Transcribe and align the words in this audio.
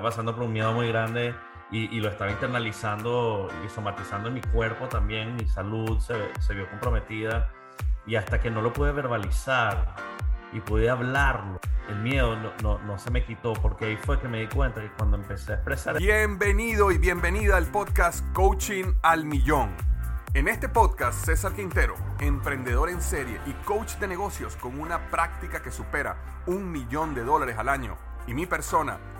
Está 0.00 0.08
pasando 0.08 0.34
por 0.34 0.44
un 0.44 0.54
miedo 0.54 0.72
muy 0.72 0.88
grande 0.88 1.34
y, 1.70 1.94
y, 1.94 2.00
lo 2.00 2.08
estaba 2.08 2.30
internalizando 2.30 3.50
y 3.62 3.68
somatizando 3.68 4.28
en 4.28 4.34
mi 4.34 4.40
cuerpo 4.40 4.88
también. 4.88 5.36
Mi 5.36 5.46
salud 5.46 6.00
se, 6.00 6.14
se 6.40 6.54
vio 6.54 6.66
comprometida 6.70 7.52
y 8.06 8.14
hasta 8.14 8.40
que 8.40 8.50
no 8.50 8.62
lo 8.62 8.72
pude 8.72 8.92
verbalizar 8.92 9.94
y 10.54 10.60
pude 10.60 10.88
hablarlo, 10.88 11.60
el 11.90 11.96
miedo 11.96 12.34
no, 12.34 12.50
no, 12.62 12.78
no, 12.78 12.98
se 12.98 13.10
me 13.10 13.22
quitó 13.26 13.52
porque 13.52 13.84
ahí 13.84 13.96
fue 13.98 14.18
que 14.18 14.26
me 14.26 14.40
di 14.40 14.46
cuenta 14.46 14.80
que 14.80 14.90
cuando 14.96 15.18
empecé 15.18 15.52
a 15.52 15.54
expresar... 15.56 15.98
Bienvenido 15.98 16.90
y 16.92 16.96
bienvenida 16.96 17.58
al 17.58 17.66
podcast 17.66 18.24
Coaching 18.32 18.94
al 19.02 19.26
Millón. 19.26 19.68
En 20.32 20.48
este 20.48 20.70
podcast, 20.70 21.26
César 21.26 21.52
Quintero, 21.52 21.94
emprendedor 22.20 22.88
en 22.88 23.02
serie 23.02 23.38
y 23.44 23.52
coach 23.64 23.96
de 23.96 24.08
negocios 24.08 24.56
con 24.56 24.80
una 24.80 25.10
práctica 25.10 25.60
que 25.60 25.70
supera 25.70 26.42
un 26.46 26.72
millón 26.72 27.14
de 27.14 27.22
dólares 27.22 27.58
al 27.58 27.68
año, 27.68 27.98
y 28.26 28.34
mi 28.34 28.46
persona, 28.46 28.98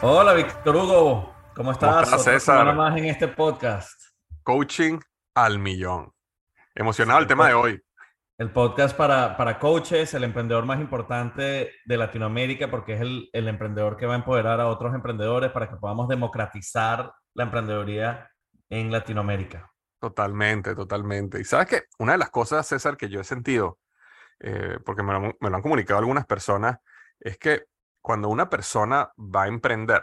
Hola 0.00 0.32
Víctor 0.32 0.76
Hugo, 0.76 1.34
¿cómo 1.56 1.72
estás? 1.72 1.90
¿Cómo 1.90 2.02
estás, 2.02 2.22
César? 2.22 2.72
más 2.76 2.96
en 2.96 3.06
este 3.06 3.26
podcast. 3.26 4.00
Coaching 4.44 5.00
al 5.34 5.58
millón. 5.58 6.12
Emocionado 6.72 7.18
el 7.18 7.26
tema 7.26 7.48
de 7.48 7.54
hoy. 7.54 7.82
El 8.38 8.52
podcast 8.52 8.96
para, 8.96 9.36
para 9.36 9.58
coaches, 9.58 10.14
el 10.14 10.22
emprendedor 10.22 10.64
más 10.64 10.78
importante 10.78 11.72
de 11.84 11.96
Latinoamérica, 11.96 12.70
porque 12.70 12.92
es 12.94 13.00
el, 13.00 13.28
el, 13.32 13.48
emprendedor 13.48 13.96
que 13.96 14.06
va 14.06 14.12
a 14.12 14.18
empoderar 14.18 14.60
a 14.60 14.68
otros 14.68 14.94
emprendedores 14.94 15.50
para 15.50 15.68
que 15.68 15.74
podamos 15.74 16.06
democratizar 16.06 17.12
la 17.34 17.42
emprendeduría 17.42 18.30
en 18.70 18.92
Latinoamérica. 18.92 19.68
Totalmente, 19.98 20.76
totalmente. 20.76 21.40
Y 21.40 21.44
sabes 21.44 21.66
que 21.66 21.82
una 21.98 22.12
de 22.12 22.18
las 22.18 22.30
cosas, 22.30 22.64
César, 22.68 22.96
que 22.96 23.08
yo 23.08 23.20
he 23.20 23.24
sentido, 23.24 23.80
eh, 24.38 24.78
porque 24.84 25.02
me 25.02 25.12
lo, 25.12 25.20
me 25.40 25.50
lo 25.50 25.56
han 25.56 25.62
comunicado 25.62 25.98
algunas 25.98 26.24
personas, 26.24 26.78
es 27.18 27.36
que 27.36 27.64
cuando 28.08 28.30
una 28.30 28.48
persona 28.48 29.12
va 29.18 29.42
a 29.42 29.48
emprender, 29.48 30.02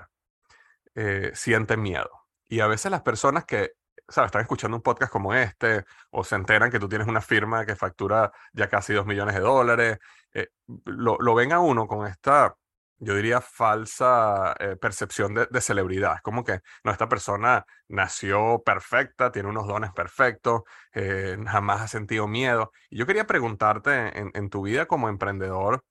eh, 0.93 1.31
siente 1.33 1.75
miedo. 1.75 2.11
Y 2.47 2.59
a 2.59 2.67
veces 2.67 2.91
las 2.91 3.01
personas 3.01 3.45
que 3.45 3.71
¿sabes? 4.07 4.27
Están 4.27 4.43
escuchando 4.43 4.77
un 4.77 4.83
podcast 4.83 5.11
como 5.11 5.33
este 5.33 5.85
o 6.11 6.23
se 6.23 6.35
enteran 6.35 6.69
que 6.69 6.79
tú 6.79 6.87
tienes 6.87 7.07
una 7.07 7.19
firma 7.19 7.65
que 7.65 7.75
factura 7.75 8.31
ya 8.53 8.69
casi 8.69 8.93
dos 8.93 9.07
millones 9.07 9.33
de 9.33 9.41
dólares. 9.41 9.97
Eh, 10.35 10.49
lo, 10.85 11.17
lo, 11.19 11.33
ven 11.33 11.51
a 11.51 11.59
uno 11.59 11.87
con 11.87 12.05
esta, 12.05 12.55
yo 12.99 13.15
diría, 13.15 13.41
falsa 13.41 14.55
eh, 14.59 14.75
percepción 14.79 15.33
de, 15.33 15.47
de, 15.49 15.61
celebridad. 15.61 16.17
Es 16.17 16.21
como 16.21 16.43
que 16.43 16.59
no, 16.83 16.91
esta 16.91 17.09
persona 17.09 17.65
nació 17.87 18.61
perfecta, 18.63 19.31
tiene 19.31 19.49
unos 19.49 19.65
dones 19.65 19.91
perfectos, 19.93 20.61
jamás 20.93 21.81
ha 21.81 21.87
sentido 21.87 22.27
miedo. 22.27 22.71
Y 22.91 22.97
yo 22.97 23.07
quería 23.07 23.25
preguntarte, 23.25 24.11
en 24.15 24.49
tu 24.51 24.61
vida 24.61 24.85
como 24.85 25.09
emprendedor, 25.09 25.83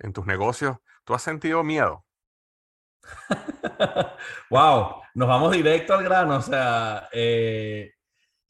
en 0.00 0.12
tus 0.12 0.26
negocios, 0.26 0.78
¿tú 1.10 1.14
has 1.14 1.22
sentido 1.22 1.64
miedo? 1.64 2.04
wow, 4.48 5.02
nos 5.16 5.28
vamos 5.28 5.50
directo 5.50 5.92
al 5.92 6.04
grano. 6.04 6.36
O 6.36 6.40
sea, 6.40 7.08
eh, 7.12 7.94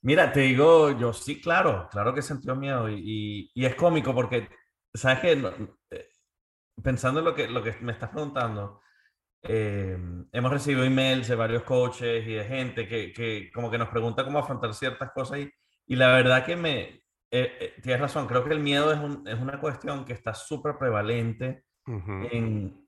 mira, 0.03 0.31
te 0.31 0.41
digo, 0.41 0.91
yo 0.91 1.15
sí, 1.15 1.41
claro, 1.41 1.89
claro 1.91 2.13
que 2.13 2.21
sentió 2.21 2.55
miedo 2.55 2.91
y, 2.91 3.01
y, 3.03 3.51
y 3.55 3.65
es 3.65 3.75
cómico 3.77 4.15
porque, 4.15 4.47
¿sabes 4.93 5.21
qué? 5.21 5.33
Eh, 5.91 6.09
pensando 6.83 7.21
en 7.21 7.25
lo 7.25 7.35
que, 7.35 7.49
lo 7.49 7.63
que 7.63 7.73
me 7.81 7.93
estás 7.93 8.11
preguntando, 8.11 8.83
eh, 9.43 9.97
hemos 10.31 10.53
recibido 10.53 10.85
emails 10.85 11.29
de 11.29 11.37
varios 11.37 11.63
coaches 11.63 12.27
y 12.27 12.35
de 12.35 12.45
gente 12.45 12.87
que, 12.87 13.11
que, 13.15 13.51
como 13.55 13.71
que 13.71 13.79
nos 13.79 13.89
pregunta 13.89 14.23
cómo 14.23 14.39
afrontar 14.39 14.75
ciertas 14.75 15.13
cosas 15.13 15.39
y, 15.39 15.51
y 15.87 15.97
la 15.97 16.09
verdad 16.09 16.45
que 16.45 16.57
me, 16.57 16.81
eh, 17.31 17.57
eh, 17.59 17.75
tienes 17.83 18.03
razón, 18.03 18.27
creo 18.27 18.45
que 18.45 18.53
el 18.53 18.61
miedo 18.61 18.93
es, 18.93 18.99
un, 19.01 19.27
es 19.27 19.41
una 19.41 19.59
cuestión 19.59 20.05
que 20.05 20.13
está 20.13 20.35
súper 20.35 20.77
prevalente 20.79 21.65
en, 21.87 22.87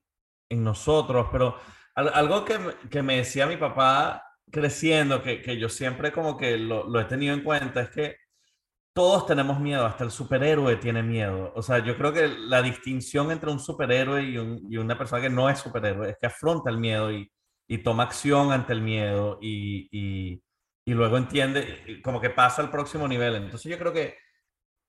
nosotros, 0.50 1.28
pero 1.32 1.56
algo 1.94 2.44
que, 2.44 2.58
que, 2.90 3.02
me 3.02 3.16
decía 3.16 3.46
mi 3.46 3.56
papá 3.56 4.22
creciendo, 4.50 5.22
que, 5.22 5.40
que 5.40 5.58
yo 5.58 5.68
siempre 5.70 6.12
como 6.12 6.36
que 6.36 6.58
lo, 6.58 6.86
lo, 6.88 7.00
he 7.00 7.06
tenido 7.06 7.34
en 7.34 7.42
cuenta, 7.42 7.80
es 7.80 7.90
que 7.90 8.16
todos 8.94 9.26
tenemos 9.26 9.58
miedo, 9.60 9.86
hasta 9.86 10.04
el 10.04 10.10
superhéroe 10.10 10.76
tiene 10.76 11.02
miedo. 11.02 11.52
O 11.56 11.62
sea, 11.62 11.78
yo 11.78 11.96
creo 11.96 12.12
que 12.12 12.28
la 12.28 12.60
distinción 12.62 13.30
entre 13.30 13.50
un 13.50 13.60
superhéroe 13.60 14.22
y, 14.22 14.34
y 14.70 14.76
una 14.76 14.98
persona 14.98 15.22
que 15.22 15.30
no 15.30 15.48
es 15.48 15.58
superhéroe 15.60 16.10
es 16.10 16.16
que 16.20 16.26
afronta 16.26 16.70
el 16.70 16.78
miedo 16.78 17.10
y, 17.10 17.30
y 17.68 17.78
toma 17.78 18.04
acción 18.04 18.52
ante 18.52 18.74
el 18.74 18.82
miedo 18.82 19.38
y, 19.40 19.88
y, 20.84 20.92
luego 20.94 21.16
entiende, 21.16 22.00
como 22.04 22.20
que 22.20 22.30
pasa 22.30 22.60
al 22.60 22.70
próximo 22.70 23.08
nivel. 23.08 23.36
Entonces 23.36 23.70
yo 23.70 23.78
creo 23.78 23.92
que, 23.94 24.18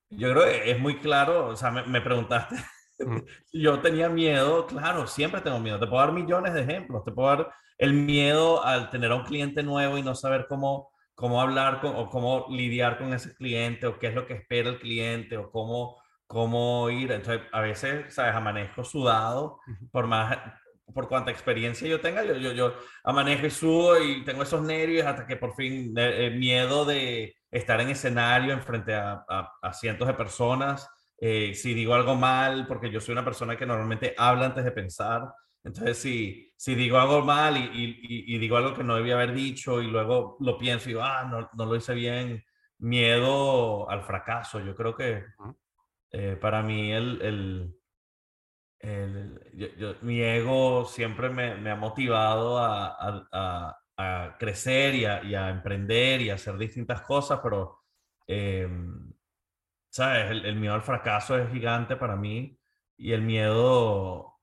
yo 0.09 0.31
creo 0.31 0.46
es 0.46 0.80
muy 0.80 0.97
claro, 1.00 1.47
o 1.47 1.56
sea, 1.56 1.72
me 1.72 2.02
preguntaste 2.02 2.56
yo 3.53 3.79
tenía 3.79 4.09
miedo, 4.09 4.67
claro, 4.67 5.07
siempre 5.07 5.41
tengo 5.41 5.59
miedo. 5.59 5.79
Te 5.79 5.87
puedo 5.87 6.03
dar 6.03 6.13
millones 6.13 6.53
de 6.53 6.61
ejemplos. 6.61 7.03
Te 7.03 7.11
puedo 7.11 7.29
dar 7.29 7.53
el 7.77 7.93
miedo 7.93 8.63
al 8.63 8.89
tener 8.89 9.11
a 9.11 9.15
un 9.15 9.23
cliente 9.23 9.63
nuevo 9.63 9.97
y 9.97 10.03
no 10.03 10.15
saber 10.15 10.45
cómo, 10.47 10.91
cómo 11.15 11.41
hablar 11.41 11.81
con, 11.81 11.95
o 11.95 12.09
cómo 12.09 12.47
lidiar 12.49 12.97
con 12.97 13.13
ese 13.13 13.35
cliente 13.35 13.87
o 13.87 13.99
qué 13.99 14.07
es 14.07 14.15
lo 14.15 14.25
que 14.27 14.35
espera 14.35 14.69
el 14.69 14.79
cliente 14.79 15.37
o 15.37 15.51
cómo, 15.51 16.01
cómo 16.27 16.89
ir. 16.89 17.11
Entonces, 17.11 17.43
a 17.51 17.61
veces, 17.61 18.13
¿sabes? 18.13 18.35
Amanezco 18.35 18.83
sudado 18.83 19.59
por 19.91 20.07
más, 20.07 20.37
por 20.93 21.07
cuanta 21.07 21.31
experiencia 21.31 21.87
yo 21.87 21.99
tenga. 21.99 22.23
Yo, 22.23 22.35
yo, 22.35 22.51
yo 22.53 22.73
amanezco 23.03 23.47
y 23.47 23.51
sudo 23.51 24.03
y 24.03 24.23
tengo 24.23 24.43
esos 24.43 24.61
nervios 24.61 25.05
hasta 25.05 25.25
que 25.25 25.35
por 25.37 25.55
fin, 25.55 25.93
eh, 25.97 26.29
miedo 26.31 26.85
de 26.85 27.35
estar 27.51 27.79
en 27.81 27.89
escenario 27.89 28.53
enfrente 28.53 28.93
a, 28.95 29.23
a, 29.27 29.51
a 29.61 29.73
cientos 29.73 30.07
de 30.07 30.13
personas 30.13 30.89
eh, 31.25 31.56
si 31.56 31.73
digo 31.73 31.94
algo 31.94 32.16
mal, 32.16 32.67
porque 32.67 32.91
yo 32.91 33.00
soy 33.00 33.13
una 33.13 33.23
persona 33.23 33.56
que 33.56 33.66
normalmente 33.66 34.13
habla 34.17 34.47
antes 34.47 34.66
de 34.66 34.73
pensar, 34.73 35.34
entonces 35.63 35.97
si, 35.97 36.51
si 36.57 36.75
digo 36.75 37.00
algo 37.00 37.22
mal 37.22 37.56
y, 37.56 37.61
y, 37.61 38.35
y, 38.35 38.38
digo 38.38 38.57
algo 38.57 38.73
que 38.73 38.84
no 38.84 38.97
debía 38.97 39.13
haber 39.13 39.34
dicho 39.34 39.81
y 39.81 39.88
luego 39.88 40.35
lo 40.41 40.57
pienso 40.57 40.89
y 40.89 40.91
digo, 40.91 41.01
ah, 41.01 41.23
no, 41.23 41.50
no 41.53 41.66
lo 41.66 41.78
hice 41.78 41.94
bien, 41.94 42.44
miedo 42.79 43.89
al 43.89 44.03
fracaso. 44.03 44.59
Yo 44.59 44.75
creo 44.75 44.94
que 44.97 45.23
eh, 46.11 46.38
para 46.41 46.61
mí 46.61 46.91
el, 46.91 47.22
el, 47.22 47.79
el 48.79 49.52
yo, 49.53 49.67
yo, 49.78 49.96
mi 50.02 50.22
ego 50.22 50.84
siempre 50.84 51.29
me, 51.29 51.55
me 51.55 51.72
ha 51.72 51.78
motivado 51.78 52.58
a, 52.58 52.87
a, 52.87 53.28
a, 53.31 53.78
a 53.96 54.37
crecer 54.37 54.93
y, 54.93 55.03
y 55.29 55.35
a, 55.35 55.49
emprender 55.49 56.20
y 56.20 56.31
a 56.31 56.35
hacer 56.35 56.58
distintas 56.58 56.99
cosas, 57.03 57.40
pero... 57.41 57.79
Eh, 58.28 58.67
¿sabes? 59.93 60.31
El, 60.31 60.45
el, 60.45 60.55
miedo 60.55 60.73
al 60.73 60.81
fracaso 60.81 61.37
es 61.37 61.51
gigante 61.51 61.95
para 61.95 62.16
mí 62.16 62.57
y 62.97 63.13
el 63.13 63.22
miedo, 63.22 64.40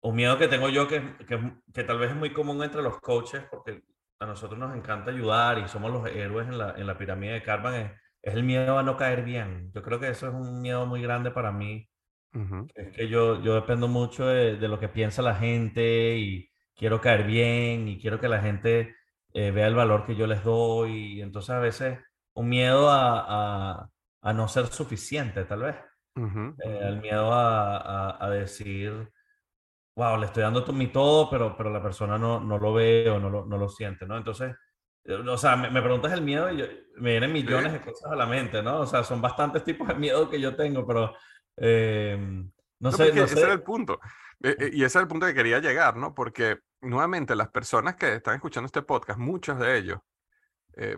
un 0.00 0.16
miedo 0.16 0.36
que 0.36 0.48
tengo 0.48 0.68
yo 0.68 0.88
que, 0.88 1.16
que, 1.28 1.38
que, 1.72 1.84
tal 1.84 1.98
vez 1.98 2.10
es 2.10 2.16
muy 2.16 2.32
común 2.32 2.62
entre 2.62 2.82
los 2.82 3.00
coaches 3.00 3.44
porque 3.50 3.84
a 4.18 4.26
nosotros 4.26 4.58
nos 4.58 4.74
encanta 4.76 5.12
ayudar 5.12 5.58
y 5.60 5.68
somos 5.68 5.92
los 5.92 6.08
héroes 6.08 6.48
en 6.48 6.58
la, 6.58 6.74
en 6.76 6.88
la 6.88 6.98
pirámide 6.98 7.34
de 7.34 7.42
Karman, 7.42 7.74
es, 7.74 7.90
es, 8.22 8.34
el 8.34 8.42
miedo 8.42 8.76
a 8.76 8.82
no 8.82 8.96
caer 8.96 9.22
bien. 9.22 9.70
Yo 9.72 9.82
creo 9.82 10.00
que 10.00 10.08
eso 10.08 10.26
es 10.26 10.34
un 10.34 10.60
miedo 10.60 10.86
muy 10.86 11.00
grande 11.02 11.30
para 11.30 11.52
mí. 11.52 11.88
Uh 12.34 12.38
-huh. 12.38 12.70
Es 12.74 12.92
que 12.96 13.08
yo, 13.08 13.40
yo 13.42 13.54
dependo 13.54 13.86
mucho 13.86 14.26
de, 14.26 14.56
de, 14.56 14.68
lo 14.68 14.80
que 14.80 14.88
piensa 14.88 15.22
la 15.22 15.36
gente 15.36 16.16
y 16.18 16.50
quiero 16.74 17.00
caer 17.00 17.24
bien 17.24 17.86
y 17.86 18.00
quiero 18.00 18.18
que 18.18 18.28
la 18.28 18.40
gente 18.40 18.96
eh, 19.34 19.52
vea 19.52 19.68
el 19.68 19.74
valor 19.76 20.04
que 20.04 20.16
yo 20.16 20.26
les 20.26 20.42
doy 20.42 21.18
y 21.18 21.22
entonces 21.22 21.50
a 21.50 21.60
veces 21.60 21.98
un 22.34 22.48
miedo 22.48 22.90
a, 22.90 23.82
a 23.82 23.93
a 24.24 24.32
no 24.32 24.48
ser 24.48 24.66
suficiente, 24.66 25.44
tal 25.44 25.60
vez. 25.60 25.76
el 26.16 27.00
miedo 27.00 27.32
a, 27.32 28.24
a, 28.24 28.30
decir, 28.30 29.12
wow, 29.96 30.18
le 30.18 30.26
estoy 30.26 30.42
dando 30.42 30.64
mi 30.72 30.88
todo, 30.88 31.28
pero, 31.28 31.56
pero 31.56 31.70
la 31.70 31.82
persona 31.82 32.16
no, 32.16 32.40
no 32.40 32.58
lo 32.58 32.72
ve 32.72 33.08
o 33.10 33.18
no 33.18 33.28
lo, 33.28 33.44
no 33.44 33.58
lo 33.58 33.68
siente, 33.68 34.06
¿no? 34.06 34.16
Entonces, 34.16 34.56
eh, 35.04 35.14
o 35.14 35.36
sea, 35.36 35.56
me, 35.56 35.82
preguntas 35.82 36.12
el 36.12 36.22
miedo 36.22 36.50
y 36.50 36.56
me 36.96 37.10
vienen 37.10 37.32
millones 37.32 37.72
de 37.74 37.82
cosas 37.82 38.10
a 38.10 38.16
la 38.16 38.24
mente, 38.24 38.62
¿no? 38.62 38.80
O 38.80 38.86
sea, 38.86 39.04
son 39.04 39.20
bastantes 39.20 39.62
tipos 39.62 39.86
de 39.88 39.94
miedo 39.94 40.30
que 40.30 40.40
yo 40.40 40.56
tengo, 40.56 40.86
pero 40.86 41.14
eh, 41.58 42.16
no, 42.80 42.92
sé. 42.92 43.12
No 43.12 43.24
ese 43.24 43.40
era 43.40 43.52
el 43.52 43.62
punto. 43.62 44.00
Eh, 44.42 44.70
y 44.72 44.84
ese 44.84 44.98
es 44.98 45.02
el 45.02 45.08
punto 45.08 45.26
que 45.26 45.34
quería 45.34 45.58
llegar, 45.58 45.96
¿no? 45.96 46.14
Porque 46.14 46.60
nuevamente 46.80 47.36
las 47.36 47.48
personas 47.48 47.96
que 47.96 48.14
están 48.14 48.36
escuchando 48.36 48.66
este 48.66 48.82
podcast, 48.82 49.18
muchos 49.18 49.58
de 49.58 49.76
ellos, 49.76 49.98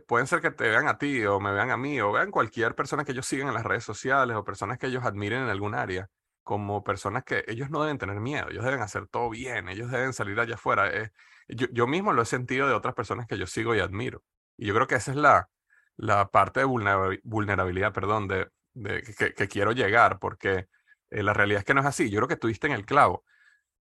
pueden 0.06 0.26
ser 0.26 0.40
que 0.40 0.50
te 0.50 0.68
vean 0.68 0.88
a 0.88 0.98
ti 0.98 1.24
o 1.26 1.38
me 1.40 1.52
vean 1.52 1.70
a 1.70 1.76
mí 1.76 2.00
o 2.00 2.12
vean 2.12 2.30
cualquier 2.30 2.74
persona 2.74 3.04
que 3.04 3.12
ellos 3.12 3.26
sigan 3.26 3.48
en 3.48 3.54
las 3.54 3.64
redes 3.64 3.84
sociales 3.84 4.36
o 4.36 4.44
personas 4.44 4.78
que 4.78 4.86
ellos 4.86 5.04
admiren 5.04 5.42
en 5.42 5.48
algún 5.48 5.74
área 5.74 6.08
como 6.42 6.84
personas 6.84 7.24
que 7.24 7.44
ellos 7.48 7.70
no 7.70 7.82
deben 7.82 7.98
tener 7.98 8.20
miedo, 8.20 8.48
ellos 8.50 8.64
deben 8.64 8.80
hacer 8.80 9.08
todo 9.08 9.30
bien, 9.30 9.68
ellos 9.68 9.90
deben 9.90 10.12
salir 10.12 10.38
allá 10.38 10.54
afuera. 10.54 10.90
yo, 11.48 11.66
yo, 11.72 11.86
mismo 11.88 12.12
lo 12.12 12.22
he 12.22 12.26
sentido 12.26 12.68
de 12.68 12.74
otras 12.74 12.94
personas 12.94 13.26
que 13.26 13.36
yo 13.36 13.46
sigo 13.48 13.74
y 13.74 13.80
admiro. 13.80 14.22
Y 14.56 14.66
yo 14.66 14.74
creo 14.74 14.86
que 14.86 14.94
esa 14.94 15.10
es 15.10 15.16
la, 15.16 15.50
la 15.96 16.28
parte 16.30 16.60
de 16.60 16.66
vulnerabilidad, 16.66 17.92
perdón, 17.92 18.28
de, 18.28 18.48
de 18.74 19.02
que, 19.02 19.48
quiero 19.48 19.72
llegar, 19.72 20.18
porque 20.18 20.68
eh, 21.10 21.22
la 21.22 21.32
realidad 21.32 21.60
es 21.60 21.64
que 21.64 21.74
no 21.74 21.80
es 21.80 21.86
así. 21.86 22.10
Yo 22.10 22.18
creo 22.18 22.28
que 22.28 22.34
estuviste 22.34 22.66
en 22.66 22.74
el 22.74 22.84
clavo. 22.84 23.24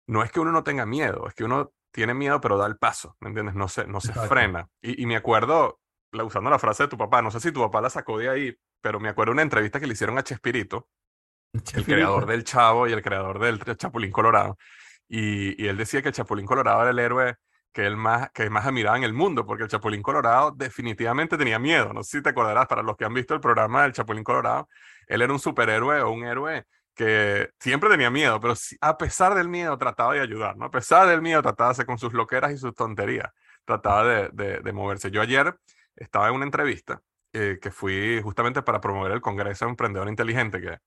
No 0.06 0.22
es 0.22 0.32
que 0.32 0.40
uno 0.40 0.52
no 0.52 0.64
tenga 0.64 0.86
miedo, 0.86 1.28
es 1.28 1.34
que 1.34 1.44
uno 1.44 1.74
tiene 1.90 2.14
miedo 2.14 2.40
pero 2.40 2.56
da 2.56 2.66
el 2.66 2.76
paso, 2.76 3.16
¿me 3.20 3.28
entiendes? 3.28 3.54
No 3.54 3.68
se, 3.68 3.86
no 3.86 4.00
se 4.00 4.12
frena. 4.12 4.68
Y, 4.80 5.02
y, 5.02 5.06
me 5.06 5.16
acuerdo, 5.16 5.80
la, 6.12 6.24
usando 6.24 6.50
la 6.50 6.58
frase 6.58 6.84
de 6.84 6.88
tu 6.88 6.98
papá, 6.98 7.22
no 7.22 7.30
sé 7.30 7.40
si 7.40 7.52
tu 7.52 7.60
papá 7.60 7.80
la 7.80 7.90
sacó 7.90 8.18
de 8.18 8.28
ahí, 8.28 8.56
pero 8.80 9.00
me 9.00 9.08
acuerdo 9.08 9.32
una 9.32 9.42
entrevista 9.42 9.80
que 9.80 9.86
le 9.86 9.94
hicieron 9.94 10.18
a 10.18 10.22
Chespirito, 10.22 10.88
el 11.74 11.84
creador 11.84 12.26
del 12.26 12.44
Chavo 12.44 12.86
y 12.86 12.92
el 12.92 13.02
creador 13.02 13.38
del 13.38 13.58
Chapulín 13.76 14.10
Colorado. 14.10 14.58
Y, 15.08 15.62
y, 15.62 15.68
él 15.68 15.76
decía 15.76 16.02
que 16.02 16.08
el 16.08 16.14
Chapulín 16.14 16.46
Colorado 16.46 16.82
era 16.82 16.90
el 16.90 16.98
héroe 16.98 17.36
que 17.72 17.86
él 17.86 17.96
más, 17.96 18.30
que 18.32 18.50
más 18.50 18.66
admiraba 18.66 18.96
en 18.96 19.04
el 19.04 19.12
mundo, 19.12 19.46
porque 19.46 19.64
el 19.64 19.68
Chapulín 19.68 20.02
Colorado 20.02 20.52
definitivamente 20.52 21.36
tenía 21.36 21.58
miedo. 21.58 21.92
No 21.92 22.02
sé 22.02 22.18
si 22.18 22.22
te 22.22 22.30
acordarás, 22.30 22.66
para 22.66 22.82
los 22.82 22.96
que 22.96 23.04
han 23.04 23.14
visto 23.14 23.34
el 23.34 23.40
programa 23.40 23.82
del 23.82 23.92
Chapulín 23.92 24.24
Colorado, 24.24 24.68
él 25.06 25.22
era 25.22 25.32
un 25.32 25.38
superhéroe 25.38 26.02
o 26.02 26.10
un 26.10 26.24
héroe 26.24 26.66
que 26.98 27.50
siempre 27.60 27.88
tenía 27.88 28.10
miedo, 28.10 28.40
pero 28.40 28.54
a 28.80 28.98
pesar 28.98 29.34
del 29.34 29.48
miedo 29.48 29.78
trataba 29.78 30.14
de 30.14 30.20
ayudar, 30.20 30.56
¿no? 30.56 30.66
A 30.66 30.70
pesar 30.70 31.08
del 31.08 31.22
miedo 31.22 31.40
trataba 31.42 31.70
de 31.70 31.72
hacer 31.72 31.86
con 31.86 31.98
sus 31.98 32.12
loqueras 32.12 32.52
y 32.52 32.58
sus 32.58 32.74
tonterías, 32.74 33.30
trataba 33.64 34.04
de, 34.32 34.60
de, 34.60 34.72
moverse. 34.72 35.10
Yo 35.10 35.22
ayer 35.22 35.54
estaba 35.96 36.28
en 36.28 36.34
una 36.34 36.44
entrevista 36.44 37.00
eh, 37.32 37.58
que 37.62 37.70
fui 37.70 38.20
justamente 38.22 38.62
para 38.62 38.80
promover 38.80 39.12
el 39.12 39.20
Congreso 39.20 39.66
Emprendedor 39.66 40.08
Inteligente, 40.08 40.60
que 40.60 40.78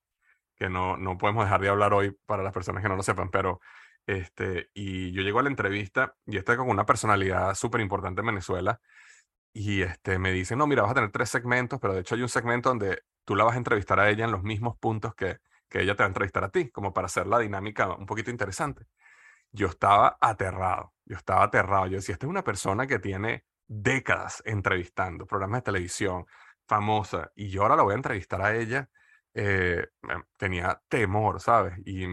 que 0.61 0.69
no, 0.69 0.95
no 0.95 1.17
podemos 1.17 1.45
dejar 1.45 1.59
de 1.59 1.69
hablar 1.69 1.91
hoy 1.91 2.15
para 2.27 2.43
las 2.43 2.53
personas 2.53 2.83
que 2.83 2.89
no 2.89 2.95
lo 2.95 3.01
sepan, 3.01 3.31
pero 3.31 3.61
este, 4.05 4.69
y 4.75 5.11
yo 5.11 5.23
llego 5.23 5.39
a 5.39 5.43
la 5.43 5.49
entrevista 5.49 6.15
y 6.27 6.37
estoy 6.37 6.55
con 6.55 6.69
una 6.69 6.85
personalidad 6.85 7.55
súper 7.55 7.81
importante 7.81 8.21
en 8.21 8.27
Venezuela 8.27 8.79
y 9.53 9.81
este, 9.81 10.19
me 10.19 10.31
dicen, 10.31 10.59
no, 10.59 10.67
mira, 10.67 10.83
vas 10.83 10.91
a 10.91 10.93
tener 10.93 11.11
tres 11.11 11.29
segmentos, 11.29 11.79
pero 11.79 11.95
de 11.95 12.01
hecho 12.01 12.13
hay 12.13 12.21
un 12.21 12.29
segmento 12.29 12.69
donde 12.69 13.01
tú 13.25 13.35
la 13.35 13.43
vas 13.43 13.55
a 13.55 13.57
entrevistar 13.57 13.99
a 13.99 14.11
ella 14.11 14.25
en 14.25 14.31
los 14.31 14.43
mismos 14.43 14.77
puntos 14.77 15.15
que, 15.15 15.39
que 15.71 15.81
ella 15.81 15.95
te 15.95 16.03
va 16.03 16.07
a 16.07 16.09
entrevistar 16.09 16.44
a 16.44 16.50
ti, 16.50 16.69
como 16.69 16.94
para 16.94 17.06
hacer 17.06 17.25
la 17.27 17.39
dinámica 17.39 17.95
un 17.95 18.06
poquito 18.06 18.29
interesante. 18.29 18.85
Yo 19.51 19.68
estaba 19.68 20.18
aterrado, 20.19 20.94
yo 21.06 21.15
estaba 21.15 21.44
aterrado. 21.44 21.88
Yo 21.88 21.95
decía, 21.95 22.13
esta 22.13 22.25
es 22.25 22.29
una 22.29 22.44
persona 22.44 22.85
que 22.85 23.00
tiene 23.00 23.45
décadas 23.68 24.44
entrevistando, 24.45 25.25
programas 25.25 25.59
de 25.59 25.71
televisión, 25.71 26.25
famosa, 26.68 27.31
y 27.35 27.50
yo 27.50 27.62
ahora 27.63 27.77
la 27.77 27.83
voy 27.83 27.94
a 27.94 27.95
entrevistar 27.95 28.41
a 28.41 28.56
ella 28.56 28.89
eh, 29.33 29.88
em, 30.09 30.23
tenía 30.38 30.81
temor, 30.89 31.39
¿sabes? 31.39 31.73
Y 31.85 32.06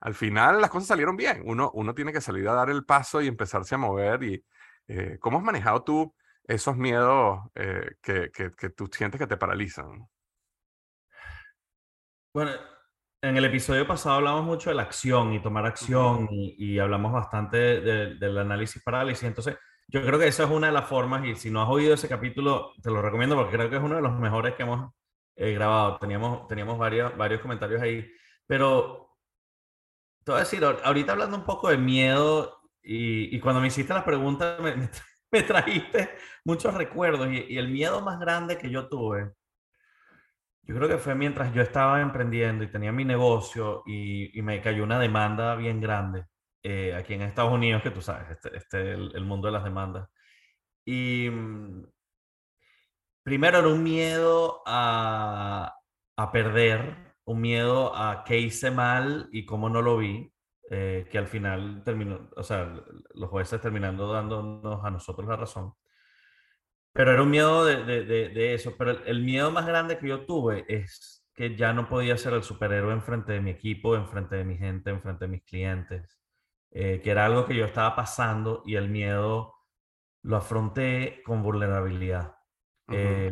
al 0.00 0.14
final 0.14 0.60
las 0.60 0.70
cosas 0.70 0.88
salieron 0.88 1.16
bien. 1.16 1.42
Uno, 1.46 1.70
uno 1.74 1.94
tiene 1.94 2.12
que 2.12 2.20
salir 2.20 2.46
a 2.48 2.54
dar 2.54 2.68
el 2.70 2.84
paso 2.84 3.22
y 3.22 3.28
empezarse 3.28 3.74
a 3.74 3.78
mover. 3.78 4.22
Y, 4.22 4.44
eh, 4.88 5.16
¿Cómo 5.18 5.38
has 5.38 5.44
manejado 5.44 5.82
tú 5.82 6.14
esos 6.44 6.76
miedos 6.76 7.40
eh, 7.54 7.92
que, 8.02 8.30
que, 8.30 8.52
que, 8.52 8.68
tú 8.70 8.86
sientes 8.92 9.18
que 9.18 9.26
te 9.26 9.36
paralizan? 9.38 10.06
Bueno, 12.34 12.52
en 13.22 13.36
el 13.36 13.44
episodio 13.44 13.86
pasado 13.86 14.16
hablamos 14.16 14.44
mucho 14.44 14.70
de 14.70 14.76
la 14.76 14.82
acción 14.82 15.32
y 15.32 15.40
tomar 15.40 15.64
acción 15.64 16.28
y, 16.30 16.56
y, 16.58 16.78
hablamos 16.78 17.12
bastante 17.12 17.80
del 17.80 18.38
análisis 18.38 18.82
parálisis. 18.82 19.22
Entonces, 19.24 19.56
yo 19.86 20.04
creo 20.04 20.18
que 20.18 20.26
esa 20.26 20.44
es 20.44 20.50
una 20.50 20.66
de 20.66 20.72
las 20.72 20.88
formas 20.88 21.24
y 21.24 21.36
si 21.36 21.50
no 21.50 21.62
has 21.62 21.68
oído 21.68 21.94
ese 21.94 22.08
capítulo, 22.08 22.72
te 22.82 22.90
lo 22.90 23.00
recomiendo 23.00 23.36
porque 23.36 23.56
creo 23.56 23.70
que 23.70 23.76
es 23.76 23.82
uno 23.82 23.96
de 23.96 24.02
los 24.02 24.18
mejores 24.18 24.54
que 24.54 24.64
hemos 24.64 24.92
eh, 25.36 25.52
grabado. 25.52 25.98
Teníamos, 25.98 26.48
teníamos 26.48 26.78
varios, 26.78 27.16
varios 27.16 27.40
comentarios 27.40 27.80
ahí. 27.80 28.10
Pero 28.46 29.16
te 30.24 30.32
voy 30.32 30.40
a 30.40 30.44
decir, 30.44 30.64
ahorita 30.64 31.12
hablando 31.12 31.36
un 31.36 31.44
poco 31.44 31.68
de 31.68 31.78
miedo 31.78 32.60
y, 32.82 33.36
y 33.36 33.40
cuando 33.40 33.60
me 33.60 33.68
hiciste 33.68 33.94
las 33.94 34.04
preguntas 34.04 34.60
me, 34.60 34.74
me, 35.32 35.42
trajiste 35.42 36.10
muchos 36.44 36.74
recuerdos 36.74 37.28
y, 37.30 37.46
y, 37.48 37.58
el 37.58 37.68
miedo 37.68 38.00
más 38.00 38.18
grande 38.18 38.58
que 38.58 38.70
yo 38.70 38.88
tuve, 38.88 39.32
yo 40.62 40.76
creo 40.76 40.88
que 40.88 40.98
fue 40.98 41.14
mientras 41.14 41.52
yo 41.54 41.62
estaba 41.62 42.00
emprendiendo 42.00 42.64
y 42.64 42.70
tenía 42.70 42.92
mi 42.92 43.04
negocio 43.04 43.82
y, 43.86 44.38
y 44.38 44.42
me 44.42 44.60
cayó 44.60 44.84
una 44.84 44.98
demanda 44.98 45.54
bien 45.56 45.80
grande 45.80 46.26
eh, 46.62 46.94
aquí 46.94 47.14
en 47.14 47.22
Estados 47.22 47.52
Unidos, 47.52 47.82
que 47.82 47.90
tú 47.90 48.00
sabes, 48.00 48.30
este, 48.30 48.56
este 48.56 48.92
el, 48.92 49.12
el 49.16 49.24
mundo 49.24 49.48
de 49.48 49.52
las 49.52 49.64
demandas. 49.64 50.08
Y 50.84 51.28
mm, 51.30 51.84
primero 53.24 53.58
era 53.58 53.68
un 53.68 53.82
miedo 53.82 54.62
a, 54.66 55.74
a, 56.16 56.32
perder, 56.32 57.16
un 57.24 57.40
miedo 57.40 57.96
a 57.96 58.24
qué 58.24 58.38
hice 58.38 58.70
mal 58.70 59.28
y 59.32 59.44
cómo 59.46 59.68
no 59.68 59.82
lo 59.82 59.98
vi, 59.98 60.32
eh, 60.70 61.08
que 61.10 61.18
al 61.18 61.26
final 61.28 61.82
terminó, 61.84 62.30
o 62.36 62.42
sea, 62.42 62.72
los 63.14 63.30
jueces 63.30 63.60
terminando 63.60 64.12
dándonos 64.12 64.84
a 64.84 64.90
nosotros 64.90 65.28
la 65.28 65.36
razón. 65.36 65.74
Pero 66.92 67.12
era 67.12 67.22
un 67.22 67.30
miedo 67.30 67.64
de, 67.64 67.84
de, 67.84 68.04
de, 68.04 68.54
eso. 68.54 68.74
Pero 68.76 68.90
el, 69.04 69.22
miedo 69.22 69.50
más 69.50 69.66
grande 69.66 69.98
que 69.98 70.08
yo 70.08 70.26
tuve 70.26 70.64
es 70.68 71.24
que 71.34 71.56
ya 71.56 71.72
no 71.72 71.88
podía 71.88 72.18
ser 72.18 72.34
el 72.34 72.42
superhéroe 72.42 72.92
enfrente 72.92 73.32
de 73.32 73.40
mi 73.40 73.50
equipo, 73.50 73.96
enfrente 73.96 74.36
de 74.36 74.44
mi 74.44 74.58
gente, 74.58 74.90
enfrente 74.90 75.24
de 75.24 75.30
mis 75.30 75.42
clientes. 75.42 76.18
Eh, 76.70 77.00
que 77.02 77.10
era 77.10 77.26
algo 77.26 77.44
que 77.46 77.54
yo 77.54 77.66
estaba 77.66 77.94
pasando 77.94 78.62
y 78.64 78.76
el 78.76 78.88
miedo 78.88 79.54
lo 80.22 80.36
afronté 80.36 81.22
con 81.24 81.42
vulnerabilidad. 81.42 82.34
Eh, 82.88 83.30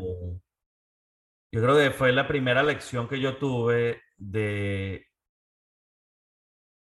yo 1.52 1.62
creo 1.62 1.76
que 1.76 1.90
fue 1.90 2.12
la 2.12 2.28
primera 2.28 2.62
lección 2.62 3.08
que 3.08 3.20
yo 3.20 3.36
tuve 3.38 4.02
de 4.16 5.06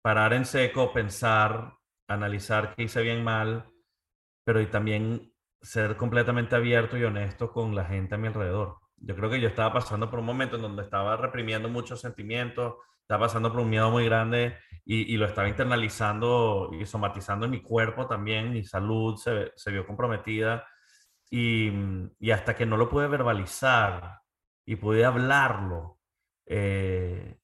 parar 0.01 0.33
en 0.33 0.45
seco, 0.45 0.93
pensar, 0.93 1.73
analizar 2.07 2.75
qué 2.75 2.83
hice 2.83 3.01
bien 3.01 3.23
mal, 3.23 3.69
pero 4.45 4.61
y 4.61 4.67
también 4.67 5.33
ser 5.61 5.97
completamente 5.97 6.55
abierto 6.55 6.97
y 6.97 7.03
honesto 7.03 7.51
con 7.51 7.75
la 7.75 7.85
gente 7.85 8.15
a 8.15 8.17
mi 8.17 8.27
alrededor. 8.27 8.77
Yo 8.97 9.15
creo 9.15 9.29
que 9.29 9.39
yo 9.39 9.47
estaba 9.47 9.73
pasando 9.73 10.09
por 10.09 10.19
un 10.19 10.25
momento 10.25 10.55
en 10.55 10.61
donde 10.63 10.83
estaba 10.83 11.17
reprimiendo 11.17 11.69
muchos 11.69 12.01
sentimientos, 12.01 12.75
estaba 13.01 13.25
pasando 13.25 13.51
por 13.51 13.61
un 13.61 13.69
miedo 13.69 13.89
muy 13.91 14.05
grande 14.05 14.57
y, 14.85 15.13
y 15.13 15.17
lo 15.17 15.25
estaba 15.25 15.47
internalizando 15.47 16.71
y 16.73 16.85
somatizando 16.85 17.45
en 17.45 17.51
mi 17.51 17.61
cuerpo 17.61 18.07
también, 18.07 18.51
mi 18.51 18.63
salud 18.63 19.15
se, 19.17 19.51
se 19.55 19.71
vio 19.71 19.85
comprometida 19.85 20.65
y, 21.29 21.71
y, 22.19 22.31
hasta 22.31 22.55
que 22.55 22.65
no 22.65 22.77
lo 22.77 22.89
pude 22.89 23.07
verbalizar 23.07 24.19
y 24.65 24.75
pude 24.77 25.05
hablarlo, 25.05 25.99
eh, 26.45 27.37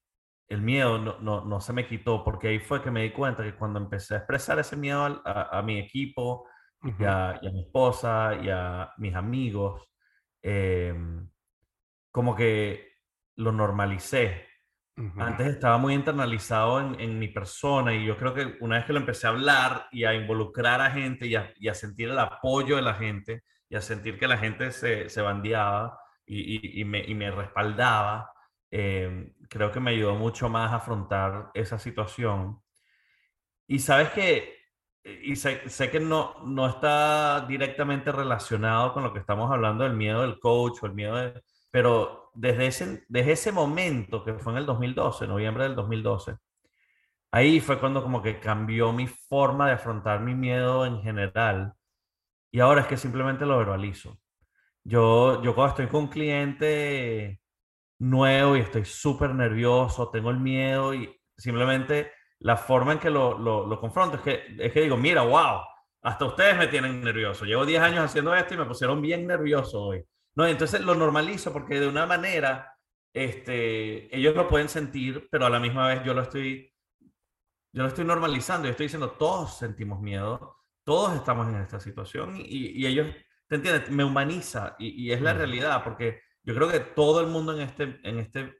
el 0.48 0.62
miedo 0.62 0.98
no, 0.98 1.18
no, 1.20 1.44
no, 1.44 1.60
se 1.60 1.72
me 1.72 1.86
quitó, 1.86 2.24
porque 2.24 2.48
ahí 2.48 2.58
fue 2.60 2.82
que 2.82 2.90
me 2.90 3.02
di 3.02 3.10
cuenta 3.10 3.42
que 3.42 3.56
cuando 3.56 3.78
empecé 3.78 4.14
a 4.14 4.18
expresar 4.18 4.58
ese 4.58 4.76
miedo 4.76 5.22
a, 5.24 5.58
a, 5.58 5.62
mi 5.62 5.78
equipo 5.78 6.46
uh 6.84 6.88
-huh. 6.88 7.00
y, 7.00 7.04
a, 7.04 7.38
y, 7.42 7.48
a, 7.48 7.50
mi 7.50 7.60
esposa 7.62 8.34
y 8.42 8.48
a 8.48 8.92
mis 8.98 9.14
amigos, 9.14 9.82
eh, 10.42 10.94
como 12.12 12.34
que 12.36 12.98
lo 13.36 13.50
normalicé. 13.50 14.46
Uh 14.96 15.02
-huh. 15.02 15.22
Antes 15.26 15.48
estaba 15.48 15.78
muy 15.78 15.94
internalizado 15.94 16.80
en, 16.80 17.00
en, 17.00 17.18
mi 17.18 17.28
persona 17.28 17.92
y 17.92 18.04
yo 18.06 18.16
creo 18.16 18.32
que 18.32 18.56
una 18.60 18.76
vez 18.76 18.84
que 18.86 18.92
lo 18.92 19.00
empecé 19.00 19.26
a 19.26 19.30
hablar 19.30 19.88
y 19.90 20.04
a 20.04 20.14
involucrar 20.14 20.80
a 20.80 20.90
gente 20.90 21.26
y 21.26 21.34
a, 21.34 21.52
y 21.56 21.68
a 21.68 21.74
sentir 21.74 22.10
el 22.10 22.18
apoyo 22.18 22.76
de 22.76 22.82
la 22.82 22.94
gente, 22.94 23.42
y 23.68 23.76
a 23.76 23.80
sentir 23.80 24.18
que 24.18 24.28
la 24.28 24.38
gente 24.38 24.70
se, 24.70 25.08
se 25.08 25.20
bandeaba 25.20 25.98
y, 26.26 26.84
me, 26.84 27.04
y, 27.04 27.14
me, 27.14 27.30
respaldaba, 27.30 28.30
eh, 28.70 29.32
creo 29.48 29.70
que 29.70 29.80
me 29.80 29.90
ayudó 29.90 30.14
mucho 30.14 30.48
más 30.48 30.72
a 30.72 30.76
afrontar 30.76 31.50
esa 31.54 31.78
situación. 31.78 32.62
Y 33.66 33.80
sabes 33.80 34.10
que, 34.10 34.53
y 35.04 35.36
sé, 35.36 35.68
sé, 35.68 35.90
que 35.90 36.00
no, 36.00 36.36
no 36.44 36.66
está 36.68 37.44
directamente 37.46 38.10
relacionado 38.12 38.92
con 38.94 39.02
lo 39.02 39.12
que 39.12 39.20
estamos 39.20 39.50
hablando 39.50 39.84
del 39.84 39.94
miedo 39.94 40.22
del 40.22 40.40
coach 40.40 40.78
o 40.82 40.86
el 40.86 40.94
miedo 40.94 41.16
de, 41.16 41.42
pero 41.70 42.30
desde 42.34 42.66
ese, 42.66 43.04
desde 43.08 43.32
ese 43.32 43.52
momento, 43.52 44.24
que 44.24 44.34
fue 44.34 44.52
en 44.52 44.58
el 44.58 44.66
2012, 44.66 45.26
noviembre 45.26 45.64
del 45.64 45.74
2012, 45.76 46.36
ahí 47.32 47.60
fue 47.60 47.78
cuando 47.80 48.02
como 48.02 48.22
que 48.22 48.40
cambió 48.40 48.92
mi 48.92 49.06
forma 49.06 49.66
de 49.66 49.74
afrontar 49.74 50.20
mi 50.20 50.34
miedo 50.34 50.86
en 50.86 51.02
general 51.02 51.74
y 52.50 52.60
ahora 52.60 52.82
es 52.82 52.86
que 52.86 52.96
simplemente 52.96 53.46
lo 53.46 53.58
verbalizo. 53.58 54.18
Yo, 54.84 55.42
yo 55.42 55.54
cuando 55.54 55.70
estoy 55.72 55.88
con 55.88 56.04
un 56.04 56.08
cliente, 56.08 57.40
nuevo 57.98 58.56
y 58.56 58.60
estoy 58.60 58.84
súper 58.84 59.34
nervioso, 59.34 60.10
tengo 60.10 60.30
el 60.30 60.40
miedo 60.40 60.94
y 60.94 61.14
simplemente 61.36 62.12
la 62.44 62.58
forma 62.58 62.92
en 62.92 62.98
que 62.98 63.08
lo, 63.08 63.38
lo, 63.38 63.80
confronto 63.80 64.18
es 64.18 64.22
que, 64.22 64.56
es 64.58 64.70
que 64.70 64.82
digo, 64.82 64.98
mira, 64.98 65.22
wow, 65.22 65.62
hasta 66.02 66.26
ustedes 66.26 66.58
me 66.58 66.66
tienen 66.66 67.00
nervioso. 67.00 67.46
Llevo 67.46 67.64
10 67.64 67.80
años 67.82 68.04
haciendo 68.04 68.34
esto 68.34 68.52
y 68.52 68.58
me 68.58 68.66
pusieron 68.66 69.00
bien 69.00 69.26
nervioso 69.26 69.80
hoy. 69.80 70.04
No, 70.34 70.46
entonces 70.46 70.82
lo 70.82 70.94
normalizo 70.94 71.54
porque 71.54 71.80
de 71.80 71.88
una 71.88 72.04
manera 72.04 72.76
este, 73.14 74.14
ellos 74.14 74.36
lo 74.36 74.46
pueden 74.46 74.68
sentir, 74.68 75.26
pero 75.30 75.46
a 75.46 75.50
la 75.50 75.58
misma 75.58 75.88
vez 75.88 76.04
yo 76.04 76.12
lo 76.12 76.20
estoy, 76.20 76.70
yo 77.72 77.82
lo 77.82 77.88
estoy 77.88 78.04
normalizando. 78.04 78.66
Yo 78.66 78.72
estoy 78.72 78.86
diciendo, 78.86 79.12
todos 79.12 79.56
sentimos 79.56 80.02
miedo, 80.02 80.58
todos 80.84 81.16
estamos 81.16 81.48
en 81.48 81.62
esta 81.62 81.80
situación 81.80 82.36
y, 82.36 82.72
y 82.78 82.86
ellos, 82.86 83.06
¿te 83.48 83.56
entiendes? 83.56 83.90
Me 83.90 84.04
humaniza 84.04 84.76
y, 84.78 85.06
y, 85.06 85.12
es 85.12 85.22
la 85.22 85.32
realidad 85.32 85.82
porque 85.82 86.20
yo 86.42 86.54
creo 86.54 86.70
que 86.70 86.80
todo 86.80 87.22
el 87.22 87.28
mundo 87.28 87.54
en 87.54 87.62
este, 87.62 88.00
en 88.02 88.18
este, 88.18 88.58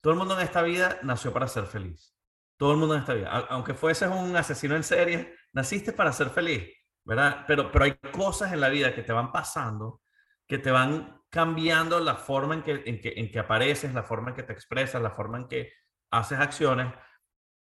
todo 0.00 0.14
el 0.14 0.18
mundo 0.18 0.40
en 0.40 0.40
esta 0.46 0.62
vida 0.62 1.00
nació 1.02 1.34
para 1.34 1.48
ser 1.48 1.66
feliz. 1.66 2.15
Todo 2.56 2.72
el 2.72 2.78
mundo 2.78 2.94
en 2.94 3.00
esta 3.00 3.14
vida. 3.14 3.30
Aunque 3.50 3.74
fueses 3.74 4.08
un 4.08 4.34
asesino 4.36 4.76
en 4.76 4.82
serie, 4.82 5.34
naciste 5.52 5.92
para 5.92 6.12
ser 6.12 6.30
feliz, 6.30 6.68
¿verdad? 7.04 7.44
Pero, 7.46 7.70
pero 7.70 7.84
hay 7.84 7.94
cosas 8.12 8.52
en 8.52 8.60
la 8.60 8.68
vida 8.68 8.94
que 8.94 9.02
te 9.02 9.12
van 9.12 9.32
pasando, 9.32 10.00
que 10.46 10.58
te 10.58 10.70
van 10.70 11.20
cambiando 11.30 12.00
la 12.00 12.14
forma 12.14 12.54
en 12.54 12.62
que, 12.62 12.82
en 12.86 13.00
que, 13.00 13.12
en 13.16 13.30
que 13.30 13.38
apareces, 13.38 13.92
la 13.92 14.02
forma 14.02 14.30
en 14.30 14.36
que 14.36 14.42
te 14.42 14.52
expresas, 14.52 15.02
la 15.02 15.10
forma 15.10 15.38
en 15.38 15.48
que 15.48 15.72
haces 16.10 16.38
acciones. 16.38 16.92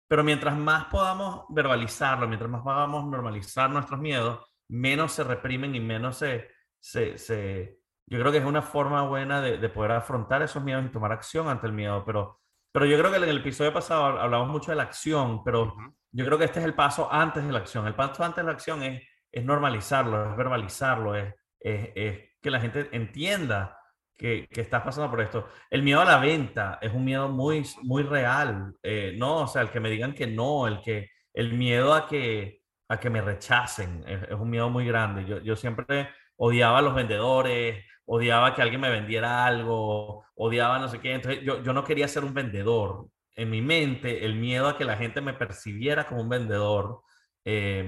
Pero 0.07 0.25
mientras 0.25 0.57
más 0.57 0.85
podamos 0.87 1.45
verbalizarlo, 1.51 2.29
mientras 2.29 2.51
más 2.51 2.63
podamos 2.63 3.05
normalizar 3.07 3.69
nuestros 3.71 4.01
miedos, 4.01 4.47
menos 4.69 5.13
se 5.13 5.25
reprimen 5.25 5.75
y 5.75 5.81
menos 5.81 6.19
se, 6.19 6.51
se, 6.79 7.19
se 7.19 7.79
yo 8.07 8.19
creo 8.19 8.33
que 8.33 8.39
es 8.39 8.45
una 8.45 8.63
forma 8.63 9.03
buena 9.03 9.41
de, 9.41 9.59
de, 9.59 9.69
poder 9.69 9.93
afrontar 9.93 10.43
esos 10.43 10.63
miedos 10.63 10.85
y 10.87 10.89
tomar 10.89 11.13
acción 11.13 11.49
ante 11.49 11.67
el 11.67 11.73
miedo. 11.75 12.05
Pero, 12.07 12.41
pero 12.73 12.87
yo 12.87 12.99
creo 12.99 13.11
que 13.11 13.17
en 13.17 13.25
el 13.25 13.39
episodio 13.39 13.73
pasado 13.73 14.05
hablamos 14.21 14.49
mucho 14.49 14.71
de 14.71 14.77
la 14.77 14.85
acción, 14.85 15.43
pero 15.45 15.75
yo 16.13 16.25
creo 16.25 16.39
que 16.39 16.45
este 16.45 16.61
es 16.61 16.65
el 16.65 16.75
paso 16.75 17.13
antes 17.13 17.45
de 17.45 17.53
la 17.53 17.59
acción. 17.59 17.87
El 17.87 17.95
paso 17.95 18.25
antes 18.25 18.45
de 18.45 18.47
la 18.47 18.53
acción 18.53 18.83
es, 18.83 19.03
es 19.31 19.45
normalizarlo, 19.45 20.31
es 20.31 20.37
verbalizarlo, 20.37 21.15
es, 21.15 21.35
es, 21.61 21.91
es 21.95 22.19
que 22.41 22.51
la 22.51 22.61
gente 22.61 22.89
entienda 22.93 23.79
que, 24.17 24.49
que, 24.49 24.61
estás 24.63 24.83
pasando 24.83 25.11
por 25.11 25.21
esto. 25.21 25.49
El 25.71 25.83
miedo 25.83 26.01
a 26.01 26.05
la 26.05 26.19
venta 26.19 26.79
es 26.81 26.93
un 26.93 27.05
miedo 27.05 27.29
muy, 27.29 27.65
muy 27.83 28.03
real, 28.03 28.75
eh, 28.83 29.15
¿no? 29.17 29.43
O 29.43 29.47
sea, 29.47 29.63
el 29.63 29.71
que 29.71 29.81
me 29.81 29.91
digan 29.91 30.13
que 30.13 30.27
no, 30.27 30.67
el, 30.67 30.81
que, 30.83 31.11
el 31.33 31.53
miedo 31.55 31.95
a 31.95 32.07
que, 32.07 32.63
a 32.89 32.99
que 32.99 33.11
me 33.11 33.21
rechacen, 33.21 34.05
es, 34.07 34.23
es 34.25 34.35
un 34.35 34.51
miedo 34.51 34.71
muy 34.71 34.87
grande. 34.87 35.25
Yo, 35.25 35.39
yo 35.39 35.57
siempre 35.57 36.11
odiaba 36.37 36.79
a 36.79 36.83
los 36.83 36.95
vendedores, 36.95 37.85
odiaba 38.09 38.55
que 38.55 38.63
alguien 38.63 38.81
me 38.81 38.91
vendiera 38.91 39.45
algo, 39.45 40.25
odiaba 40.35 40.79
no 40.79 40.89
sé 40.89 40.99
qué. 40.99 41.13
Entonces 41.15 41.43
yo, 41.45 41.63
yo 41.63 41.73
no 41.73 41.85
quería 41.85 42.09
ser 42.09 42.25
un 42.25 42.35
vendedor. 42.35 43.09
En 43.37 43.51
mi 43.51 43.63
mente, 43.63 44.25
el 44.25 44.35
miedo 44.35 44.67
a 44.67 44.77
que 44.77 44.85
la 44.85 44.97
gente 44.97 45.21
me 45.21 45.35
percibiera 45.35 46.07
como 46.07 46.23
un 46.23 46.29
vendedor 46.29 47.03
eh, 47.45 47.85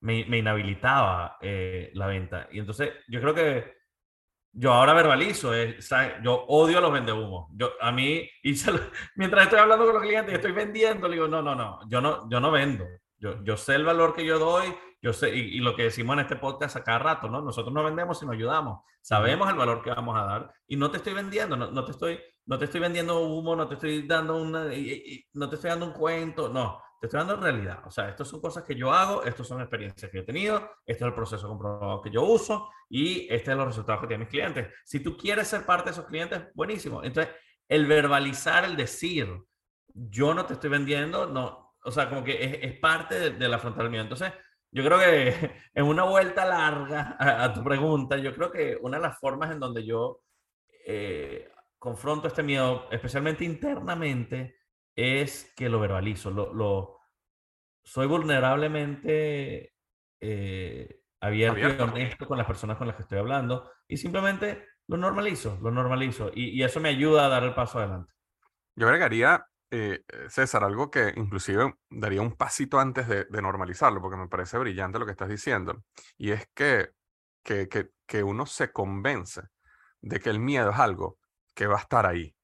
me, 0.00 0.24
me, 0.24 0.38
inhabilitaba 0.38 1.36
eh, 1.40 1.90
la 1.94 2.06
venta. 2.06 2.48
Y 2.50 2.58
entonces 2.58 2.90
yo 3.08 3.20
creo 3.20 3.34
que 3.34 3.74
yo 4.54 4.72
ahora 4.72 4.94
verbalizo, 4.94 5.54
eh, 5.54 5.78
yo 6.22 6.44
odio 6.48 6.78
a 6.78 6.80
los 6.80 6.92
vendehumos. 6.92 7.50
Yo, 7.54 7.72
a 7.80 7.92
mí, 7.92 8.28
mientras 9.16 9.44
estoy 9.44 9.58
hablando 9.58 9.84
con 9.84 9.94
los 9.94 10.02
clientes 10.02 10.32
y 10.32 10.36
estoy 10.36 10.52
vendiendo, 10.52 11.08
le 11.08 11.14
digo, 11.14 11.28
no, 11.28 11.42
no, 11.42 11.54
no, 11.54 11.80
yo 11.88 12.00
no, 12.00 12.28
yo 12.30 12.40
no 12.40 12.50
vendo. 12.50 12.86
Yo, 13.18 13.44
yo 13.44 13.56
sé 13.56 13.74
el 13.74 13.84
valor 13.84 14.14
que 14.14 14.24
yo 14.24 14.38
doy, 14.38 14.74
yo 15.02 15.12
sé, 15.12 15.34
y, 15.34 15.56
y, 15.56 15.58
lo 15.58 15.74
que 15.74 15.82
decimos 15.82 16.14
en 16.14 16.20
este 16.20 16.36
podcast 16.36 16.76
a 16.76 16.84
cada 16.84 17.00
rato, 17.00 17.28
¿no? 17.28 17.42
Nosotros 17.42 17.74
no 17.74 17.82
vendemos, 17.82 18.20
sino 18.20 18.30
ayudamos. 18.30 18.84
Sabemos 19.00 19.50
el 19.50 19.56
valor 19.56 19.82
que 19.82 19.90
vamos 19.90 20.16
a 20.16 20.22
dar 20.24 20.54
y 20.68 20.76
no 20.76 20.92
te 20.92 20.98
estoy 20.98 21.12
vendiendo, 21.12 21.56
no, 21.56 21.72
no 21.72 21.84
te, 21.84 21.90
estoy, 21.90 22.20
no 22.46 22.56
te 22.56 22.66
estoy 22.66 22.80
vendiendo 22.80 23.20
humo, 23.20 23.56
no 23.56 23.66
te 23.66 23.74
estoy 23.74 24.06
dando 24.06 24.40
una, 24.40 24.72
y, 24.72 24.92
y, 24.92 25.26
no 25.34 25.48
te 25.48 25.56
estoy 25.56 25.70
dando 25.70 25.86
un 25.86 25.92
cuento, 25.92 26.48
no, 26.48 26.80
te 27.00 27.08
estoy 27.08 27.18
dando 27.18 27.34
realidad. 27.34 27.80
O 27.84 27.90
sea, 27.90 28.10
estas 28.10 28.28
son 28.28 28.40
cosas 28.40 28.62
que 28.62 28.76
yo 28.76 28.92
hago, 28.92 29.24
estas 29.24 29.48
son 29.48 29.60
experiencias 29.60 30.08
que 30.08 30.20
he 30.20 30.22
tenido, 30.22 30.70
este 30.86 31.02
es 31.02 31.08
el 31.08 31.14
proceso 31.14 31.48
comprobado 31.48 32.00
que 32.00 32.10
yo 32.10 32.22
uso 32.22 32.70
y 32.88 33.26
este 33.28 33.50
es 33.50 33.56
los 33.56 33.66
resultados 33.66 34.02
que 34.02 34.06
tienen 34.06 34.28
mis 34.28 34.30
clientes. 34.30 34.72
Si 34.84 35.00
tú 35.00 35.16
quieres 35.16 35.48
ser 35.48 35.66
parte 35.66 35.86
de 35.86 35.90
esos 35.90 36.06
clientes, 36.06 36.44
buenísimo. 36.54 37.02
Entonces, 37.02 37.34
el 37.68 37.86
verbalizar, 37.86 38.64
el 38.64 38.76
decir, 38.76 39.28
yo 39.88 40.32
no 40.32 40.46
te 40.46 40.52
estoy 40.54 40.70
vendiendo, 40.70 41.26
no, 41.26 41.74
o 41.82 41.90
sea, 41.90 42.08
como 42.08 42.22
que 42.22 42.44
es, 42.44 42.58
es 42.70 42.78
parte 42.78 43.18
de, 43.18 43.30
de 43.30 43.48
la 43.48 43.58
frontal 43.58 43.90
mío. 43.90 44.00
Entonces, 44.00 44.32
yo 44.72 44.84
creo 44.84 44.98
que 44.98 45.50
en 45.74 45.84
una 45.84 46.04
vuelta 46.04 46.44
larga 46.44 47.16
a, 47.18 47.44
a, 47.44 47.52
tu 47.52 47.62
pregunta, 47.62 48.16
yo 48.16 48.34
creo 48.34 48.50
que 48.50 48.76
una 48.80 48.96
de 48.96 49.02
las 49.02 49.18
formas 49.18 49.50
en 49.52 49.60
donde 49.60 49.84
yo 49.84 50.22
eh, 50.86 51.48
confronto 51.78 52.28
este 52.28 52.42
miedo, 52.42 52.88
especialmente 52.90 53.44
internamente, 53.44 54.56
es 54.96 55.52
que 55.56 55.68
lo 55.68 55.80
verbalizo. 55.80 56.30
Lo, 56.30 56.52
lo 56.52 56.98
soy 57.84 58.06
vulnerablemente 58.06 59.74
eh, 60.20 61.00
abierto, 61.20 61.52
abierto, 61.52 61.84
y 61.84 61.88
honesto 61.88 62.26
con 62.26 62.38
las 62.38 62.46
personas 62.46 62.76
con 62.76 62.86
las 62.86 62.96
que 62.96 63.02
estoy 63.02 63.18
hablando 63.18 63.70
y 63.88 63.96
simplemente 63.96 64.66
lo 64.88 64.96
normalizo, 64.96 65.58
lo 65.60 65.70
normalizo 65.70 66.30
y, 66.34 66.50
y 66.50 66.62
eso 66.62 66.80
me 66.80 66.90
ayuda 66.90 67.26
a 67.26 67.28
dar 67.28 67.44
el 67.44 67.54
paso 67.54 67.78
adelante. 67.78 68.12
Yo 68.76 68.86
agregaría 68.86 69.44
eh, 69.72 70.04
César, 70.28 70.64
algo 70.64 70.90
que 70.90 71.14
inclusive 71.16 71.74
daría 71.88 72.20
un 72.20 72.36
pasito 72.36 72.78
antes 72.78 73.08
de, 73.08 73.24
de, 73.24 73.42
normalizarlo, 73.42 74.02
porque 74.02 74.18
me 74.18 74.28
parece 74.28 74.58
brillante 74.58 74.98
lo 74.98 75.06
que 75.06 75.12
estás 75.12 75.30
diciendo, 75.30 75.82
y 76.18 76.30
es 76.32 76.46
que, 76.54 76.90
que, 77.42 77.68
que, 77.68 77.90
que, 78.06 78.22
uno 78.22 78.44
se 78.44 78.70
convence 78.70 79.40
de 80.02 80.20
que 80.20 80.28
el 80.28 80.40
miedo 80.40 80.70
es 80.70 80.78
algo 80.78 81.18
que 81.54 81.66
va 81.66 81.76
a 81.78 81.80
estar 81.80 82.04
ahí, 82.04 82.36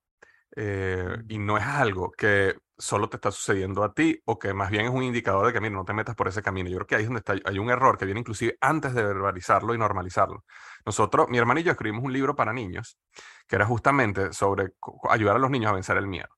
eh, 0.56 1.18
y 1.28 1.38
no 1.38 1.58
es 1.58 1.64
algo 1.64 2.10
que 2.12 2.56
solo 2.78 3.10
te 3.10 3.16
está 3.16 3.30
sucediendo 3.30 3.84
a 3.84 3.92
ti, 3.92 4.18
o 4.24 4.38
que 4.38 4.54
más 4.54 4.70
bien 4.70 4.86
es 4.86 4.90
un 4.90 5.02
indicador 5.02 5.46
de 5.46 5.52
que, 5.52 5.60
mira, 5.60 5.74
no 5.74 5.84
te 5.84 5.92
metas 5.92 6.14
por 6.14 6.28
ese 6.28 6.42
camino. 6.42 6.70
Yo 6.70 6.76
creo 6.76 6.86
que 6.86 6.94
ahí 6.94 7.02
es 7.02 7.08
donde 7.08 7.18
está, 7.18 7.34
hay 7.44 7.58
un 7.58 7.70
error 7.70 7.98
que 7.98 8.06
viene 8.06 8.20
inclusive 8.20 8.56
antes 8.60 8.94
de 8.94 9.02
verbalizarlo 9.02 9.74
y 9.74 9.78
normalizarlo. 9.78 10.44
Nosotros, 10.86 11.28
mi 11.28 11.38
hermano 11.38 11.60
y 11.60 11.64
yo 11.64 11.72
escribimos 11.72 12.04
un 12.04 12.12
libro 12.12 12.34
para 12.34 12.54
niños, 12.54 12.98
que 13.46 13.56
era 13.56 13.66
justamente 13.66 14.32
sobre 14.32 14.72
ayudar 15.10 15.36
a 15.36 15.38
los 15.38 15.50
niños 15.50 15.70
a 15.70 15.74
vencer 15.74 15.98
el 15.98 16.06
miedo. 16.06 16.37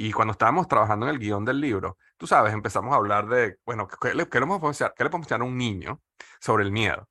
Y 0.00 0.12
cuando 0.12 0.30
estábamos 0.30 0.68
trabajando 0.68 1.06
en 1.06 1.10
el 1.12 1.18
guion 1.18 1.44
del 1.44 1.60
libro, 1.60 1.98
tú 2.16 2.28
sabes, 2.28 2.52
empezamos 2.54 2.92
a 2.94 2.96
hablar 2.98 3.28
de, 3.28 3.56
bueno, 3.66 3.88
¿qué 3.88 4.14
le, 4.14 4.28
qué 4.28 4.38
le, 4.38 4.46
podemos, 4.46 4.62
enseñar, 4.68 4.94
qué 4.96 5.02
le 5.02 5.10
podemos 5.10 5.26
enseñar 5.26 5.40
a 5.40 5.44
un 5.50 5.58
niño 5.58 6.00
sobre 6.40 6.62
el 6.62 6.70
miedo? 6.70 7.08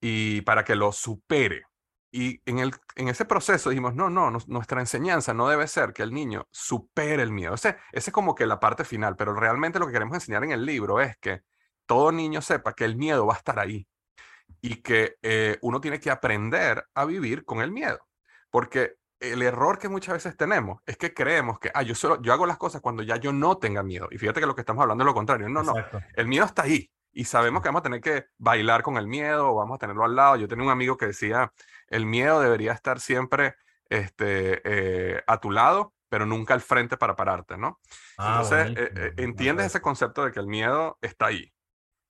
Y 0.00 0.40
para 0.40 0.64
que 0.64 0.74
lo 0.74 0.92
supere. 0.92 1.64
Y 2.10 2.40
en, 2.46 2.58
el, 2.58 2.72
en 2.96 3.08
ese 3.08 3.26
proceso 3.26 3.68
dijimos, 3.68 3.94
no, 3.94 4.08
no, 4.08 4.30
no, 4.30 4.38
nuestra 4.46 4.80
enseñanza 4.80 5.34
no 5.34 5.46
debe 5.46 5.68
ser 5.68 5.92
que 5.92 6.02
el 6.02 6.14
niño 6.14 6.48
supere 6.50 7.22
el 7.22 7.32
miedo. 7.32 7.52
Ese, 7.52 7.76
ese 7.92 8.08
es 8.08 8.14
como 8.14 8.34
que 8.34 8.46
la 8.46 8.58
parte 8.58 8.84
final, 8.84 9.14
pero 9.14 9.34
realmente 9.34 9.78
lo 9.78 9.86
que 9.86 9.92
queremos 9.92 10.14
enseñar 10.14 10.42
en 10.44 10.52
el 10.52 10.64
libro 10.64 11.02
es 11.02 11.18
que 11.18 11.42
todo 11.84 12.12
niño 12.12 12.40
sepa 12.40 12.72
que 12.72 12.86
el 12.86 12.96
miedo 12.96 13.26
va 13.26 13.34
a 13.34 13.38
estar 13.38 13.58
ahí 13.58 13.86
y 14.62 14.76
que 14.76 15.16
eh, 15.20 15.58
uno 15.60 15.82
tiene 15.82 16.00
que 16.00 16.10
aprender 16.10 16.82
a 16.94 17.04
vivir 17.04 17.44
con 17.44 17.60
el 17.60 17.70
miedo. 17.70 17.98
Porque 18.50 18.96
el 19.22 19.42
error 19.42 19.78
que 19.78 19.88
muchas 19.88 20.14
veces 20.14 20.36
tenemos 20.36 20.80
es 20.86 20.96
que 20.96 21.14
creemos 21.14 21.58
que, 21.58 21.70
ah, 21.74 21.82
yo, 21.82 21.94
solo, 21.94 22.20
yo 22.22 22.32
hago 22.32 22.46
las 22.46 22.58
cosas 22.58 22.80
cuando 22.80 23.02
ya 23.02 23.16
yo 23.16 23.32
no 23.32 23.58
tenga 23.58 23.82
miedo. 23.82 24.08
Y 24.10 24.18
fíjate 24.18 24.40
que 24.40 24.46
lo 24.46 24.54
que 24.54 24.62
estamos 24.62 24.82
hablando 24.82 25.04
es 25.04 25.06
lo 25.06 25.14
contrario. 25.14 25.48
No, 25.48 25.60
Exacto. 25.60 26.00
no, 26.00 26.06
el 26.14 26.26
miedo 26.26 26.44
está 26.44 26.62
ahí. 26.62 26.90
Y 27.12 27.24
sabemos 27.24 27.62
que 27.62 27.68
vamos 27.68 27.80
a 27.80 27.82
tener 27.82 28.00
que 28.00 28.26
bailar 28.38 28.82
con 28.82 28.96
el 28.96 29.06
miedo 29.06 29.50
o 29.50 29.54
vamos 29.56 29.76
a 29.76 29.78
tenerlo 29.78 30.04
al 30.04 30.16
lado. 30.16 30.36
Yo 30.36 30.48
tenía 30.48 30.64
un 30.64 30.70
amigo 30.70 30.96
que 30.96 31.06
decía, 31.06 31.52
el 31.88 32.06
miedo 32.06 32.40
debería 32.40 32.72
estar 32.72 33.00
siempre 33.00 33.54
este, 33.88 34.62
eh, 34.64 35.22
a 35.26 35.38
tu 35.38 35.50
lado, 35.50 35.94
pero 36.12 36.26
nunca 36.26 36.52
al 36.52 36.60
frente 36.60 36.98
para 36.98 37.16
pararte, 37.16 37.56
¿no? 37.56 37.80
Ah, 38.18 38.42
Entonces, 38.42 38.76
eh, 38.76 38.92
eh, 38.96 39.12
entiendes 39.16 39.66
ese 39.66 39.80
concepto 39.80 40.24
de 40.24 40.30
que 40.30 40.40
el 40.40 40.46
miedo 40.46 40.98
está 41.00 41.28
ahí, 41.28 41.50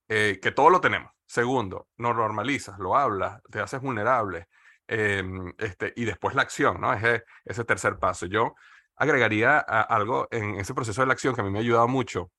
eh, 0.09 0.39
que 0.41 0.51
todo 0.51 0.69
lo 0.69 0.81
tenemos. 0.81 1.09
Segundo, 1.25 1.87
no 1.95 2.13
normalizas, 2.13 2.77
lo 2.79 2.97
hablas, 2.97 3.41
te 3.49 3.61
haces 3.61 3.79
vulnerable, 3.79 4.49
eh, 4.87 5.23
este, 5.57 5.93
y 5.95 6.05
después 6.05 6.35
la 6.35 6.41
acción, 6.41 6.81
¿no? 6.81 6.93
Ese, 6.93 7.23
ese 7.45 7.63
tercer 7.63 7.97
paso. 7.99 8.25
Yo 8.25 8.55
agregaría 8.95 9.57
a, 9.57 9.81
algo 9.81 10.27
en 10.31 10.55
ese 10.55 10.73
proceso 10.73 11.01
de 11.01 11.07
la 11.07 11.13
acción 11.13 11.35
que 11.35 11.41
a 11.41 11.43
mí 11.43 11.49
me 11.49 11.59
ha 11.59 11.61
ayudado 11.61 11.87
mucho, 11.87 12.31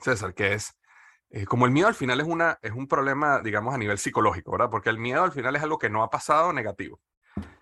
César, 0.00 0.34
que 0.34 0.54
es, 0.54 0.72
eh, 1.30 1.44
como 1.44 1.66
el 1.66 1.72
miedo 1.72 1.88
al 1.88 1.94
final 1.94 2.20
es, 2.20 2.26
una, 2.26 2.58
es 2.62 2.72
un 2.72 2.88
problema, 2.88 3.40
digamos, 3.40 3.74
a 3.74 3.78
nivel 3.78 3.98
psicológico, 3.98 4.52
¿verdad? 4.52 4.70
Porque 4.70 4.90
el 4.90 4.98
miedo 4.98 5.24
al 5.24 5.32
final 5.32 5.54
es 5.56 5.62
algo 5.62 5.78
que 5.78 5.90
no 5.90 6.02
ha 6.02 6.10
pasado 6.10 6.52
negativo. 6.52 7.00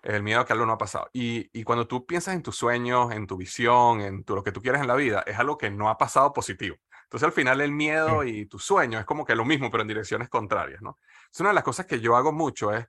El 0.01 0.23
miedo 0.23 0.39
a 0.39 0.45
que 0.45 0.53
algo 0.53 0.65
no 0.65 0.73
ha 0.73 0.77
pasado. 0.77 1.09
Y, 1.13 1.49
y 1.53 1.63
cuando 1.63 1.87
tú 1.87 2.05
piensas 2.05 2.33
en 2.33 2.41
tus 2.41 2.55
sueños, 2.55 3.11
en 3.11 3.27
tu 3.27 3.37
visión, 3.37 4.01
en 4.01 4.23
tu, 4.23 4.35
lo 4.35 4.43
que 4.43 4.51
tú 4.51 4.61
quieres 4.61 4.81
en 4.81 4.87
la 4.87 4.95
vida, 4.95 5.23
es 5.27 5.37
algo 5.37 5.57
que 5.57 5.69
no 5.69 5.89
ha 5.89 5.97
pasado 5.97 6.33
positivo. 6.33 6.77
Entonces 7.03 7.25
al 7.25 7.33
final 7.33 7.61
el 7.61 7.71
miedo 7.71 8.23
y 8.23 8.47
tu 8.47 8.59
sueño 8.59 8.99
es 8.99 9.05
como 9.05 9.25
que 9.25 9.35
lo 9.35 9.45
mismo, 9.45 9.69
pero 9.69 9.81
en 9.81 9.87
direcciones 9.87 10.29
contrarias, 10.29 10.81
¿no? 10.81 10.97
Es 11.31 11.39
una 11.39 11.49
de 11.49 11.55
las 11.55 11.63
cosas 11.63 11.85
que 11.85 11.99
yo 11.99 12.15
hago 12.17 12.33
mucho 12.33 12.73
es 12.73 12.85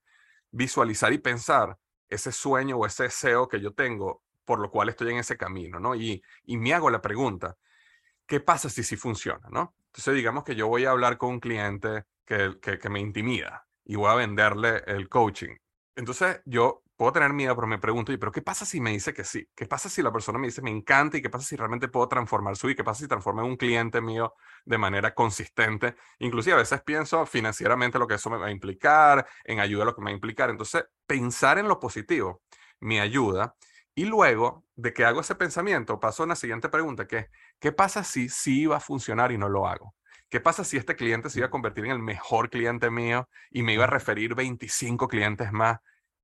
visualizar 0.50 1.12
y 1.12 1.19
pensar 1.19 1.76
ese 2.09 2.33
sueño 2.33 2.76
o 2.78 2.87
ese 2.87 3.05
deseo 3.05 3.49
que 3.49 3.61
yo 3.61 3.73
tengo 3.73 4.23
por 4.45 4.61
lo 4.61 4.71
cual 4.71 4.88
estoy 4.88 5.11
en 5.11 5.19
ese 5.19 5.37
camino, 5.37 5.78
¿no? 5.78 5.95
Y, 5.95 6.23
y 6.47 6.57
me 6.57 6.73
hago 6.73 6.88
la 6.88 7.02
pregunta, 7.02 7.55
¿qué 8.26 8.40
pasa 8.40 8.71
si 8.71 8.83
sí 8.83 8.97
funciona, 8.97 9.47
¿no? 9.50 9.75
Entonces 9.88 10.14
digamos 10.14 10.43
que 10.43 10.55
yo 10.55 10.69
voy 10.69 10.87
a 10.87 10.90
hablar 10.90 11.19
con 11.19 11.31
un 11.31 11.40
cliente 11.40 12.05
que, 12.25 12.59
que, 12.62 12.78
que 12.78 12.88
me 12.88 13.00
intimida 13.00 13.67
y 13.85 13.97
voy 13.97 14.11
a 14.11 14.14
venderle 14.14 14.83
el 14.87 15.11
coaching. 15.11 15.55
Entonces 15.97 16.40
yo 16.47 16.83
puedo 16.99 17.12
tener 17.12 17.33
miedo, 17.33 17.55
pero 17.55 17.69
me 17.69 17.78
pregunto, 17.78 18.12
pero 18.19 18.33
qué 18.33 18.43
pasa 18.43 18.67
si 18.67 18.81
me 18.81 18.90
dice 18.90 19.14
que 19.14 19.23
sí? 19.23 19.49
¿Qué 19.55 19.67
pasa 19.67 19.88
si 19.88 20.02
la 20.02 20.12
persona 20.12 20.37
me 20.40 20.49
dice 20.49 20.62
me 20.62 20.71
encanta? 20.71 21.17
¿Y 21.17 21.23
qué 21.23 21.31
pasa 21.31 21.47
si 21.47 21.55
realmente 21.55 21.87
puedo 21.87 22.09
transformar 22.09 22.57
su 22.57 22.67
vida? 22.67 22.76
¿Qué 22.78 22.85
pasa 22.85 23.02
si 23.02 23.09
transformo 23.09 23.40
en 23.43 23.47
un 23.47 23.57
cliente 23.57 24.00
mío 24.00 24.35
de 24.64 24.78
manera 24.78 25.14
consistente? 25.14 25.95
Inclusive 26.19 26.55
a 26.55 26.59
veces 26.59 26.83
pienso 26.83 27.25
financieramente 27.25 28.00
lo 28.00 28.09
que 28.09 28.17
eso 28.17 28.28
me 28.31 28.37
va 28.37 28.47
a 28.49 28.50
implicar, 28.50 29.25
en 29.45 29.61
ayuda 29.61 29.85
lo 29.85 29.95
que 29.95 30.00
me 30.00 30.07
va 30.07 30.11
a 30.11 30.14
implicar. 30.14 30.50
Entonces, 30.50 30.87
pensar 31.07 31.59
en 31.59 31.69
lo 31.69 31.78
positivo 31.78 32.43
me 32.81 33.00
ayuda. 33.00 33.55
Y 33.95 34.05
luego 34.05 34.67
de 34.75 34.93
que 34.93 35.05
hago 35.05 35.21
ese 35.21 35.37
pensamiento, 35.37 36.00
paso 36.00 36.25
a 36.25 36.26
una 36.26 36.37
siguiente 36.37 36.69
pregunta, 36.69 37.07
que 37.07 37.19
es, 37.19 37.26
¿qué 37.61 37.71
pasa 37.71 38.02
si 38.02 38.28
sí 38.28 38.62
iba 38.62 38.76
a 38.76 38.81
funcionar 38.81 39.31
y 39.31 39.38
no 39.38 39.49
lo 39.49 39.69
hago? 39.69 39.95
¿Qué 40.28 40.40
pasa 40.40 40.64
si 40.64 40.76
este 40.76 40.97
cliente 40.97 41.31
se 41.31 41.38
iba 41.38 41.47
a 41.47 41.50
convertir 41.50 41.85
en 41.85 41.93
el 41.93 42.00
mejor 42.00 42.50
cliente 42.50 42.90
mío 42.90 43.28
y 43.50 43.62
me 43.62 43.75
iba 43.75 43.85
a 43.85 43.87
referir 43.87 44.35
25 44.35 45.07
clientes 45.07 45.52
más 45.52 45.78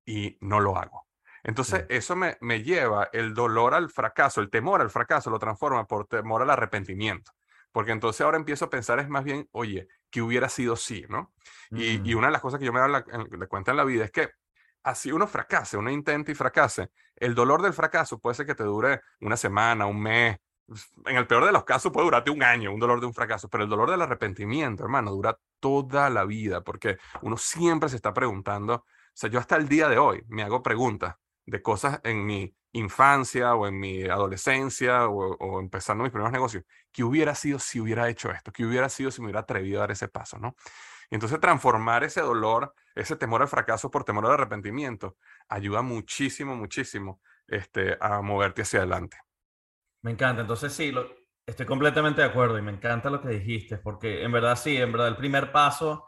y 0.05 0.37
no 0.41 0.59
lo 0.59 0.77
hago? 0.77 1.07
Entonces, 1.43 1.85
eso 1.89 2.15
me, 2.15 2.37
me 2.41 2.63
lleva 2.63 3.09
el 3.13 3.33
dolor 3.33 3.75
al 3.75 3.89
fracaso, 3.91 4.41
el 4.41 4.49
temor 4.49 4.81
al 4.81 4.89
fracaso, 4.89 5.29
lo 5.29 5.37
transforma 5.37 5.85
por 5.85 6.07
temor 6.07 6.41
al 6.41 6.49
arrepentimiento. 6.49 7.31
Porque 7.71 7.91
entonces 7.91 8.21
ahora 8.21 8.37
empiezo 8.37 8.65
a 8.65 8.69
pensar 8.69 8.99
es 8.99 9.09
más 9.09 9.23
bien, 9.23 9.47
oye, 9.51 9.87
¿qué 10.09 10.21
hubiera 10.21 10.47
sido 10.47 10.77
sí, 10.77 11.05
¿no? 11.09 11.33
Y, 11.71 12.09
y, 12.09 12.13
una 12.13 12.27
de 12.27 12.31
las 12.31 12.41
cosas 12.41 12.57
que 12.57 12.65
yo 12.65 12.71
me 12.71 12.79
doy 12.79 12.89
la, 12.89 13.03
cuenta 13.47 13.71
en 13.71 13.77
la 13.77 13.83
vida 13.83 14.05
es 14.05 14.11
que 14.11 14.29
así 14.83 15.11
uno 15.11 15.27
fracase, 15.27 15.75
uno 15.75 15.91
intenta 15.91 16.31
y 16.31 16.35
fracase, 16.35 16.89
el 17.17 17.35
dolor 17.35 17.61
del 17.61 17.73
fracaso 17.73 18.17
puede 18.17 18.35
ser 18.35 18.45
que 18.45 18.55
te 18.55 18.63
dure 18.63 19.01
una 19.19 19.35
semana, 19.35 19.87
un 19.87 20.01
mes, 20.01 20.37
en 21.05 21.15
el 21.17 21.27
peor 21.27 21.45
de 21.45 21.51
los 21.51 21.63
casos 21.63 21.91
puede 21.91 22.05
durarte 22.05 22.31
un 22.31 22.43
año, 22.43 22.73
un 22.73 22.79
dolor 22.79 23.01
de 23.01 23.07
un 23.07 23.13
fracaso, 23.13 23.49
pero 23.49 23.65
el 23.65 23.69
dolor 23.69 23.91
del 23.91 24.01
arrepentimiento, 24.01 24.83
hermano, 24.83 25.11
dura 25.11 25.37
toda 25.59 26.09
la 26.09 26.23
vida, 26.23 26.61
porque 26.61 26.97
uno 27.21 27.37
siempre 27.37 27.89
se 27.89 27.97
está 27.97 28.13
preguntando, 28.13 28.85
sea, 29.17 29.29
yo 29.29 29.39
hasta 29.39 29.55
el 29.55 29.67
día 29.67 29.87
de 29.87 29.97
hoy 29.97 30.23
me 30.27 30.43
hago 30.43 30.61
preguntas 30.61 31.15
de 31.45 31.61
cosas 31.61 31.99
en 32.03 32.25
mi 32.25 32.55
infancia 32.73 33.55
o 33.55 33.67
en 33.67 33.79
mi 33.79 34.03
adolescencia 34.03 35.07
o, 35.07 35.59
empezando 35.59 36.03
mis 36.03 36.11
primeros 36.11 36.33
negocios, 36.33 36.63
¿qué 36.91 37.03
hubiera 37.03 37.33
sido 37.35 37.59
si 37.59 37.79
hubiera 37.79 38.09
hecho 38.09 38.31
esto? 38.31 38.51
¿Qué 38.51 38.65
hubiera 38.65 38.89
sido 38.89 39.11
si 39.11 39.21
me 39.21 39.27
hubiera 39.27 39.41
atrevido 39.41 39.79
a 39.79 39.81
dar 39.81 39.91
ese 39.91 40.09
paso? 40.09 40.37
¿no? 40.37 40.55
Y 41.09 41.15
entonces 41.15 41.39
transformar 41.39 42.03
ese 42.03 42.21
dolor, 42.21 42.73
ese 42.93 43.15
temor 43.15 43.41
al 43.41 43.47
fracaso 43.47 43.89
por 43.89 44.03
temor 44.03 44.25
al 44.25 44.33
arrepentimiento, 44.33 45.17
ayuda 45.47 45.81
muchísimo, 45.81 46.55
muchísimo 46.55 47.21
este, 47.47 47.97
a 48.01 48.21
moverte 48.21 48.63
hacia 48.63 48.79
adelante. 48.79 49.17
Me 50.01 50.11
encanta. 50.11 50.41
Entonces 50.41 50.73
sí, 50.73 50.91
lo, 50.91 51.07
estoy 51.45 51.65
completamente 51.65 52.21
de 52.21 52.27
acuerdo 52.27 52.57
y 52.57 52.61
me 52.61 52.71
encanta 52.71 53.09
lo 53.09 53.21
que 53.21 53.29
dijiste, 53.29 53.77
porque 53.77 54.23
en 54.23 54.31
verdad 54.31 54.55
sí, 54.55 54.75
en 54.77 54.91
verdad 54.91 55.07
el 55.07 55.17
primer 55.17 55.51
paso 55.51 56.05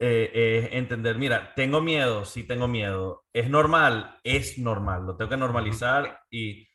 eh, 0.00 0.30
es 0.66 0.72
entender, 0.74 1.18
mira, 1.18 1.52
tengo 1.54 1.80
miedo, 1.80 2.24
sí 2.24 2.44
tengo 2.44 2.68
miedo. 2.68 3.24
Es 3.32 3.50
normal, 3.50 4.18
es 4.24 4.58
normal, 4.58 5.06
lo 5.06 5.16
tengo 5.16 5.30
que 5.30 5.36
normalizar 5.36 6.20
y 6.30 6.66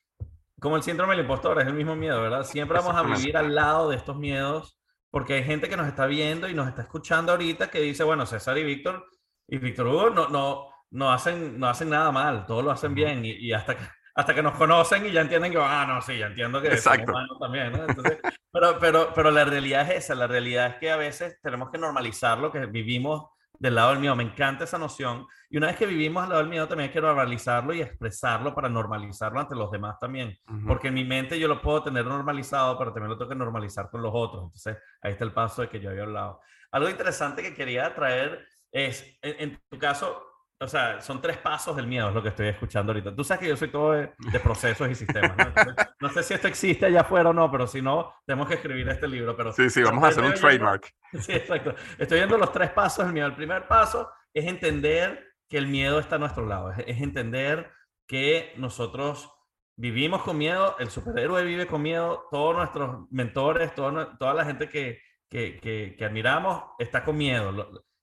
como 0.59 0.75
el 0.75 0.83
síndrome 0.83 1.15
del 1.15 1.23
impostor, 1.23 1.61
es 1.61 1.67
el 1.67 1.73
mismo 1.73 1.95
miedo, 1.95 2.21
¿verdad? 2.21 2.43
Siempre 2.43 2.77
vamos 2.77 2.95
a 2.95 3.03
vivir 3.03 3.37
al 3.37 3.55
lado 3.55 3.89
de 3.89 3.95
estos 3.95 4.17
miedos 4.17 4.77
porque 5.09 5.35
hay 5.35 5.43
gente 5.43 5.69
que 5.69 5.77
nos 5.77 5.87
está 5.87 6.05
viendo 6.05 6.47
y 6.49 6.53
nos 6.53 6.67
está 6.67 6.81
escuchando 6.81 7.31
ahorita 7.31 7.69
que 7.69 7.79
dice, 7.79 8.03
bueno, 8.03 8.25
César 8.25 8.57
y 8.57 8.63
Víctor 8.63 9.05
y 9.47 9.57
Víctor 9.57 9.87
Hugo 9.87 10.09
no, 10.09 10.27
no, 10.27 10.67
no, 10.91 11.11
hacen, 11.11 11.59
no 11.59 11.67
hacen 11.67 11.89
nada 11.89 12.11
mal, 12.11 12.45
todo 12.45 12.61
lo 12.61 12.71
hacen 12.71 12.93
bien 12.93 13.25
y, 13.25 13.31
y 13.31 13.53
hasta 13.53 13.77
que 13.77 13.83
hasta 14.19 14.35
que 14.35 14.43
nos 14.43 14.55
conocen 14.55 15.05
y 15.05 15.11
ya 15.11 15.21
entienden 15.21 15.51
que, 15.51 15.57
ah, 15.57 15.85
no, 15.87 16.01
sí, 16.01 16.17
ya 16.17 16.27
entiendo 16.27 16.61
que 16.61 16.67
Exacto. 16.67 17.13
también, 17.39 17.71
¿no? 17.71 17.85
Entonces, 17.87 18.19
pero, 18.51 18.77
pero, 18.77 19.13
pero 19.15 19.31
la 19.31 19.45
realidad 19.45 19.89
es 19.89 20.03
esa, 20.03 20.15
la 20.15 20.27
realidad 20.27 20.67
es 20.67 20.75
que 20.75 20.91
a 20.91 20.97
veces 20.97 21.39
tenemos 21.41 21.69
que 21.69 21.77
normalizar 21.77 22.37
lo 22.37 22.51
que 22.51 22.65
vivimos 22.65 23.29
del 23.57 23.75
lado 23.75 23.91
del 23.91 23.99
miedo. 23.99 24.17
Me 24.17 24.23
encanta 24.23 24.65
esa 24.65 24.77
noción. 24.77 25.25
Y 25.49 25.57
una 25.57 25.67
vez 25.67 25.77
que 25.77 25.85
vivimos 25.85 26.23
al 26.23 26.29
lado 26.29 26.41
del 26.41 26.49
miedo, 26.49 26.67
también 26.67 26.89
hay 26.89 26.93
que 26.93 26.99
normalizarlo 26.99 27.73
y 27.73 27.81
expresarlo 27.81 28.53
para 28.53 28.67
normalizarlo 28.67 29.39
ante 29.39 29.55
los 29.55 29.71
demás 29.71 29.97
también. 29.99 30.37
Porque 30.67 30.89
en 30.89 30.95
mi 30.95 31.05
mente 31.05 31.39
yo 31.39 31.47
lo 31.47 31.61
puedo 31.61 31.81
tener 31.83 32.05
normalizado, 32.05 32.77
pero 32.77 32.91
también 32.91 33.11
lo 33.11 33.17
tengo 33.17 33.29
que 33.29 33.35
normalizar 33.35 33.89
con 33.89 34.01
los 34.01 34.11
otros. 34.13 34.43
Entonces, 34.43 34.77
ahí 35.01 35.13
está 35.13 35.23
el 35.23 35.31
paso 35.31 35.61
de 35.61 35.69
que 35.69 35.79
yo 35.79 35.91
había 35.91 36.03
hablado. 36.03 36.41
Algo 36.71 36.89
interesante 36.89 37.41
que 37.41 37.53
quería 37.53 37.95
traer 37.95 38.45
es, 38.69 39.17
en 39.21 39.57
tu 39.69 39.79
caso, 39.79 40.28
o 40.61 40.67
sea, 40.67 40.99
son 40.99 41.21
tres 41.21 41.37
pasos 41.37 41.75
del 41.75 41.87
miedo, 41.87 42.09
es 42.09 42.13
lo 42.13 42.21
que 42.21 42.29
estoy 42.29 42.47
escuchando 42.47 42.91
ahorita. 42.91 43.15
Tú 43.15 43.23
sabes 43.23 43.41
que 43.41 43.47
yo 43.47 43.55
soy 43.55 43.69
todo 43.69 43.93
de, 43.93 44.11
procesos 44.43 44.89
y 44.89 44.95
sistemas. 44.95 45.35
¿no? 45.37 45.73
no 46.01 46.09
sé 46.09 46.21
si 46.21 46.33
esto 46.33 46.49
existe 46.49 46.85
allá 46.85 47.01
afuera 47.01 47.29
o 47.29 47.33
no, 47.33 47.49
pero 47.49 47.65
si 47.65 47.81
no, 47.81 48.13
tenemos 48.25 48.47
que 48.47 48.55
escribir 48.55 48.89
este 48.89 49.07
libro. 49.07 49.37
Pero, 49.37 49.53
sí, 49.53 49.69
sí, 49.69 49.81
vamos 49.81 50.03
a 50.03 50.07
hacer 50.07 50.23
un 50.23 50.33
trademark. 50.33 50.93
Sí, 51.21 51.31
exacto. 51.31 51.73
Estoy 51.97 52.19
viendo 52.19 52.37
los 52.37 52.51
tres 52.51 52.69
pasos 52.69 53.05
del 53.05 53.13
miedo. 53.13 53.25
El 53.25 53.35
primer 53.35 53.67
paso 53.67 54.11
es 54.31 54.45
entender 54.45 55.33
que 55.49 55.57
el 55.57 55.65
miedo 55.65 55.99
está 55.99 56.17
a 56.17 56.19
nuestro 56.19 56.45
lado. 56.45 56.71
Es, 56.71 57.01
entender 57.01 57.71
que 58.05 58.53
nosotros 58.57 59.31
vivimos 59.75 60.21
con 60.21 60.37
miedo, 60.37 60.75
el 60.77 60.91
superhéroe 60.91 61.43
vive 61.45 61.65
con 61.65 61.81
miedo, 61.81 62.27
todos 62.29 62.55
nuestros 62.55 63.09
mentores, 63.09 63.73
toda 63.73 64.33
la 64.33 64.45
gente 64.45 64.69
que, 64.69 65.01
que, 65.29 65.59
que, 65.59 65.95
que 65.97 66.05
admiramos 66.05 66.63
está 66.77 67.03
con 67.03 67.17
miedo 67.17 67.51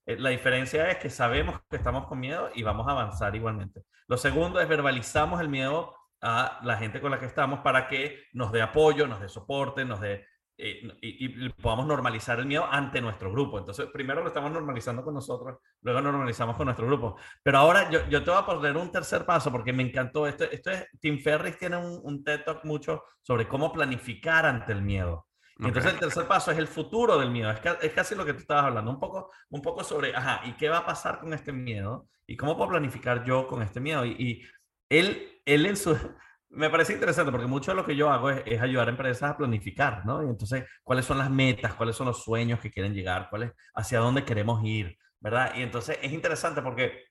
la 0.07 0.31
diferencia 0.31 0.91
es 0.91 0.99
que 0.99 1.11
sabemos 1.11 1.61
que 1.69 1.77
estamos 1.77 2.07
con 2.07 2.21
miedo 2.21 2.51
y 2.55 2.63
vamos 2.63 2.87
a 2.87 2.93
avanzar 2.93 3.35
igualmente. 3.35 3.83
Lo 4.07 4.17
segundo 4.17 4.61
es 4.61 4.69
verbalizamos 4.69 5.41
el 5.41 5.49
miedo 5.49 5.95
a 6.23 6.61
la 6.63 6.77
gente 6.77 7.01
con 7.01 7.11
la 7.11 7.19
que 7.19 7.27
estamos 7.27 7.61
para 7.61 7.89
que 7.89 8.25
nos 8.33 8.53
dé 8.53 8.63
apoyo, 8.63 9.07
nos 9.07 9.21
dé 9.21 9.29
soporte, 9.29 9.85
nos 9.85 10.01
dé 10.01 10.27
eh, 10.59 10.81
y, 11.03 11.49
podamos 11.51 11.87
normalizar 11.87 12.39
el 12.39 12.47
miedo 12.47 12.67
ante 12.71 13.01
nuestro 13.01 13.31
grupo. 13.31 13.59
Entonces, 13.59 13.87
primero 13.93 14.23
lo 14.23 14.29
estamos 14.29 14.51
normalizando 14.51 15.05
con 15.05 15.13
nosotros, 15.13 15.59
luego 15.83 16.01
normalizamos 16.01 16.57
con 16.57 16.67
nuestro 16.67 16.87
grupo. 16.87 17.17
Pero 17.43 17.59
ahora 17.59 17.91
yo, 17.91 18.25
te 18.25 18.31
voy 18.31 18.41
a 18.41 18.47
poner 18.47 18.77
un 18.77 18.91
tercer 18.91 19.27
paso 19.27 19.53
porque 19.53 19.73
me 19.73 19.83
encantó. 19.83 20.27
Esto, 20.27 20.45
esto 20.45 20.71
es, 20.71 20.89
Tim 21.01 21.19
Ferriss 21.19 21.59
tiene 21.59 21.77
un 21.77 22.25
TED 22.25 22.45
Talk 22.45 22.65
mucho 22.65 23.03
sobre 23.21 23.47
cómo 23.47 23.73
planificar 23.73 24.47
ante 24.47 24.73
el 24.73 24.83
miedo. 24.83 25.26
Entonces 25.59 25.95
el 25.95 25.99
tercer 25.99 26.27
paso 26.27 26.51
es 26.51 26.59
el 26.59 26.67
futuro 26.67 27.19
del 27.19 27.31
miedo. 27.31 27.51
Es, 27.51 27.61
es, 27.83 27.93
casi 27.93 28.15
lo 28.15 28.25
que 28.25 28.35
tú 28.35 28.41
estabas 28.41 28.67
hablando, 28.67 28.91
un 28.91 29.01
poco, 29.01 29.31
un 29.49 29.63
poco 29.63 29.83
sobre, 29.83 30.15
ajá, 30.15 30.43
¿y 30.45 30.53
qué 30.53 30.69
va 30.69 30.79
a 30.79 30.87
pasar 30.87 31.19
con 31.19 31.33
este 31.33 31.53
miedo? 31.53 32.09
¿Y 32.27 32.37
cómo 32.37 32.57
puedo 32.57 32.71
planificar 32.71 33.25
yo 33.25 33.47
con 33.47 33.63
este 33.63 33.81
miedo? 33.81 34.05
Y, 34.05 34.47
él, 34.89 35.41
él 35.45 35.67
en 35.67 35.77
su... 35.77 35.97
Me 36.49 36.71
parece 36.71 36.93
interesante 36.93 37.33
porque 37.33 37.47
mucho 37.47 37.73
de 37.73 37.77
lo 37.77 37.85
que 37.85 37.97
yo 37.97 38.09
hago 38.11 38.31
es, 38.31 38.61
ayudar 38.61 38.87
a 38.87 38.91
empresas 38.91 39.31
a 39.31 39.37
planificar, 39.37 40.07
¿no? 40.07 40.23
Y 40.23 40.27
entonces, 40.27 40.65
¿cuáles 40.83 41.05
son 41.05 41.19
las 41.19 41.29
metas? 41.29 41.75
¿Cuáles 41.75 41.97
son 41.97 42.07
los 42.07 42.23
sueños 42.23 42.61
que 42.61 42.71
quieren 42.71 42.95
llegar? 42.95 43.29
¿Cuáles, 43.29 43.53
hacia 43.75 43.99
dónde 43.99 44.25
queremos 44.25 44.65
ir? 44.65 44.97
¿Verdad? 45.19 45.55
Y 45.57 45.63
entonces 45.63 45.99
es 46.01 46.13
interesante 46.13 46.63
porque 46.63 47.07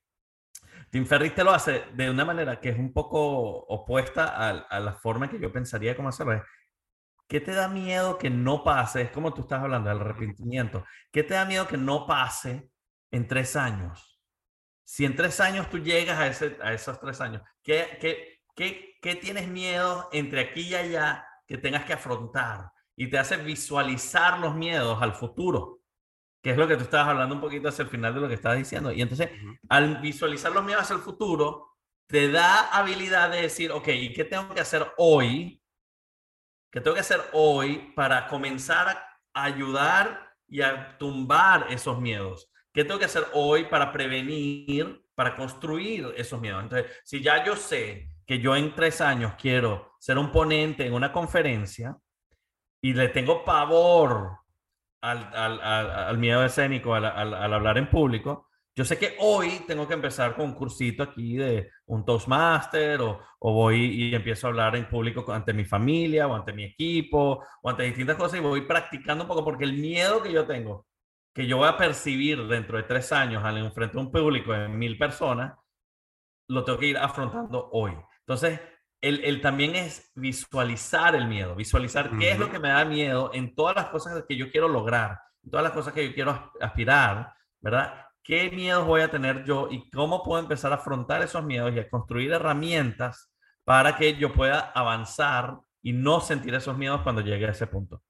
Tim 0.89 1.05
Ferriss 1.05 1.35
te 1.35 1.43
lo 1.43 1.51
hace 1.51 1.83
de 1.93 2.09
una 2.09 2.23
manera 2.23 2.59
que 2.61 2.69
es 2.69 2.77
un 2.77 2.93
poco 2.93 3.65
opuesta 3.65 4.29
a, 4.35 4.49
a 4.49 4.79
la 4.79 4.93
forma 4.93 5.29
que 5.29 5.39
yo 5.39 5.51
pensaría 5.51 5.95
cómo 5.95 6.09
hacerlo. 6.09 6.41
¿Qué 7.27 7.39
te 7.39 7.53
da 7.53 7.67
miedo 7.67 8.17
que 8.17 8.29
no 8.29 8.63
pase? 8.63 9.01
Es 9.03 9.11
como 9.11 9.33
tú 9.33 9.41
estás 9.41 9.61
hablando 9.61 9.89
del 9.89 9.99
arrepentimiento. 9.99 10.85
¿Qué 11.11 11.23
te 11.23 11.33
da 11.33 11.45
miedo 11.45 11.67
que 11.67 11.77
no 11.77 12.05
pase 12.05 12.69
en 13.11 13.27
tres 13.27 13.55
años? 13.55 14.21
Si 14.83 15.05
en 15.05 15.15
tres 15.15 15.39
años 15.39 15.69
tú 15.69 15.79
llegas 15.79 16.19
a, 16.19 16.27
ese, 16.27 16.57
a 16.61 16.73
esos 16.73 16.99
tres 16.99 17.19
años, 17.21 17.41
¿qué, 17.63 17.97
qué, 17.99 18.41
qué, 18.55 18.95
qué 19.01 19.15
tienes 19.15 19.47
miedo 19.47 20.07
entre 20.11 20.41
aquí 20.41 20.61
y 20.61 20.75
allá 20.75 21.27
que 21.47 21.57
tengas 21.57 21.85
que 21.85 21.93
afrontar? 21.93 22.71
Y 22.95 23.09
te 23.09 23.17
hace 23.17 23.37
visualizar 23.37 24.39
los 24.39 24.55
miedos 24.55 25.01
al 25.01 25.13
futuro, 25.13 25.81
que 26.43 26.51
es 26.51 26.57
lo 26.57 26.67
que 26.67 26.77
tú 26.77 26.83
estabas 26.83 27.07
hablando 27.07 27.33
un 27.33 27.41
poquito 27.41 27.69
hacia 27.69 27.83
el 27.83 27.89
final 27.89 28.13
de 28.13 28.21
lo 28.21 28.27
que 28.27 28.35
estabas 28.35 28.59
diciendo. 28.59 28.91
Y 28.91 29.01
entonces, 29.01 29.31
al 29.67 29.97
visualizar 29.97 30.51
los 30.51 30.63
miedos 30.63 30.83
hacia 30.83 30.95
el 30.95 31.01
futuro, 31.01 31.75
te 32.07 32.31
da 32.31 32.69
habilidad 32.69 33.31
de 33.31 33.41
decir, 33.41 33.71
ok, 33.71 33.87
¿y 33.87 34.13
qué 34.13 34.25
tengo 34.25 34.53
que 34.53 34.61
hacer 34.61 34.85
hoy 34.97 35.59
¿Qué 36.75 36.81
tengo 36.81 36.95
que 36.95 36.99
hacer 36.99 37.21
hoy 37.31 37.93
para 37.95 38.27
comenzar 38.27 39.01
a 39.33 39.43
ayudar 39.45 40.33
y 40.45 40.59
a 40.59 40.97
tumbar 40.97 41.67
esos 41.69 42.01
miedos? 42.01 42.51
¿Qué 42.73 42.83
tengo 42.83 42.99
que 42.99 43.05
hacer 43.05 43.23
hoy 43.31 43.67
para 43.67 43.93
prevenir, 43.93 45.01
para 45.15 45.37
construir 45.37 46.13
esos 46.17 46.41
miedos? 46.41 46.61
Entonces, 46.61 46.91
si 47.05 47.21
ya 47.21 47.45
yo 47.45 47.55
sé 47.55 48.09
que 48.25 48.39
yo 48.39 48.57
en 48.57 48.75
tres 48.75 48.99
años 48.99 49.35
quiero 49.41 49.93
ser 50.01 50.17
un 50.17 50.33
ponente 50.33 50.85
en 50.85 50.91
una 50.91 51.13
conferencia 51.13 51.95
y 52.81 52.93
le 52.93 53.07
tengo 53.07 53.45
pavor 53.45 54.39
al, 54.99 55.33
al, 55.33 55.61
al, 55.61 56.17
miedo 56.17 56.43
escénico, 56.43 56.93
al, 56.93 57.05
hablar 57.05 57.77
en 57.77 57.89
público, 57.89 58.49
yo 58.75 58.83
sé 58.83 58.99
que 58.99 59.15
hoy 59.19 59.61
tengo 59.65 59.87
que 59.87 59.93
empezar 59.93 60.35
con 60.35 60.45
un 60.45 60.53
cursito 60.53 61.01
aquí 61.01 61.37
de 61.37 61.71
un 61.85 62.03
Toastmaster 62.03 62.99
o, 63.01 63.21
o, 63.39 63.53
voy 63.53 63.85
y 63.85 64.13
empiezo 64.13 64.47
a 64.47 64.49
hablar 64.49 64.75
en 64.75 64.89
público 64.89 65.31
ante 65.31 65.53
mi 65.53 65.63
familia 65.63 66.27
o 66.27 66.35
ante 66.35 66.51
mi 66.51 66.65
equipo 66.65 67.41
o 67.61 67.69
ante 67.69 67.83
distintas 67.83 68.17
cosas 68.17 68.39
y 68.39 68.43
voy 68.43 68.61
practicando 68.61 69.23
un 69.23 69.29
poco 69.29 69.45
porque 69.45 69.63
el 69.63 69.73
miedo 69.73 70.21
que 70.21 70.33
yo 70.33 70.45
tengo, 70.45 70.85
que 71.33 71.47
yo 71.47 71.57
voy 71.57 71.69
a 71.69 71.77
percibir 71.77 72.45
dentro 72.47 72.75
de 72.75 72.83
tres 72.83 73.13
años 73.13 73.45
al 73.45 73.57
enfrentar 73.57 73.97
un 73.97 74.11
público 74.11 74.51
de 74.51 74.67
mil 74.67 74.97
personas, 74.97 75.57
lo 76.49 76.65
tengo 76.65 76.77
que 76.77 76.87
ir 76.87 76.97
afrontando 76.97 77.69
hoy. 77.71 77.93
Entonces, 78.19 78.59
el, 79.01 79.23
el 79.23 79.39
también 79.39 79.75
es 79.75 80.11
visualizar 80.15 81.15
el 81.15 81.27
miedo, 81.27 81.55
visualizar 81.55 82.17
qué 82.17 82.31
es 82.31 82.39
lo 82.39 82.51
que 82.51 82.59
me 82.59 82.69
da 82.69 82.83
miedo 82.83 83.31
en 83.33 83.55
todas 83.55 83.75
las 83.75 83.87
cosas 83.87 84.21
que 84.27 84.35
yo 84.35 84.51
quiero 84.51 84.67
lograr, 84.67 85.19
en 85.43 85.51
todas 85.51 85.63
las 85.63 85.73
cosas 85.73 85.93
que 85.93 86.07
yo 86.07 86.13
quiero 86.13 86.51
aspirar, 86.59 87.33
¿verdad? 87.61 88.05
Qué 88.25 88.49
miedos 88.49 88.85
voy 88.85 89.01
a 89.01 89.11
tener 89.11 89.45
yo 89.45 89.67
y 89.69 89.89
cómo 89.91 90.23
puedo 90.23 90.41
empezar 90.41 90.71
a 90.71 90.75
afrontar 90.75 91.21
esos 91.21 91.45
miedos 91.45 91.73
y 91.73 91.79
a 91.79 91.89
construir 91.89 92.31
herramientas 92.31 93.31
para 93.63 93.95
que 93.95 94.17
yo 94.17 94.33
pueda 94.33 94.71
avanzar 94.73 95.59
y 95.81 95.93
no 95.93 96.19
sentir 96.19 96.53
esos 96.55 96.75
miedos 96.75 97.01
cuando 97.03 97.21
llegue 97.21 97.45
a 97.45 97.51
ese 97.51 97.67
punto. 97.67 98.01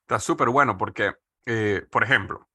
Está 0.00 0.18
súper 0.18 0.48
bueno 0.48 0.76
porque, 0.76 1.14
eh, 1.46 1.86
por 1.90 2.02
ejemplo, 2.02 2.48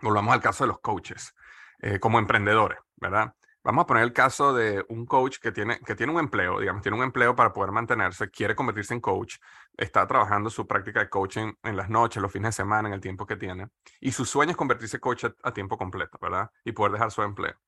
volvamos 0.00 0.32
al 0.32 0.40
caso 0.40 0.62
de 0.64 0.68
los 0.68 0.80
coaches, 0.80 1.34
eh, 1.80 1.98
como 1.98 2.20
emprendedores, 2.20 2.78
¿verdad? 2.96 3.34
Vamos 3.68 3.82
a 3.82 3.86
poner 3.86 4.04
el 4.04 4.14
caso 4.14 4.54
de 4.54 4.82
un 4.88 5.04
coach 5.04 5.40
que 5.42 5.52
tiene, 5.52 5.78
que 5.80 5.94
tiene 5.94 6.10
un 6.10 6.18
empleo, 6.18 6.58
digamos, 6.58 6.80
tiene 6.80 6.96
un 6.96 7.04
empleo 7.04 7.36
para 7.36 7.52
poder 7.52 7.70
mantenerse, 7.70 8.30
quiere 8.30 8.56
convertirse 8.56 8.94
en 8.94 9.00
coach, 9.02 9.36
está 9.76 10.06
trabajando 10.06 10.48
su 10.48 10.66
práctica 10.66 11.00
de 11.00 11.10
coaching 11.10 11.52
en 11.62 11.76
las 11.76 11.90
noches, 11.90 12.22
los 12.22 12.32
fines 12.32 12.56
de 12.56 12.62
semana, 12.62 12.88
en 12.88 12.94
el 12.94 13.02
tiempo 13.02 13.26
que 13.26 13.36
tiene, 13.36 13.68
y 14.00 14.12
su 14.12 14.24
sueño 14.24 14.52
es 14.52 14.56
convertirse 14.56 14.96
en 14.96 15.00
coach 15.02 15.26
a, 15.42 15.52
tiempo 15.52 15.76
completo, 15.76 16.16
¿verdad? 16.18 16.50
Y 16.64 16.72
poder 16.72 16.92
dejar 16.92 17.10
su 17.10 17.20
empleo. 17.20 17.60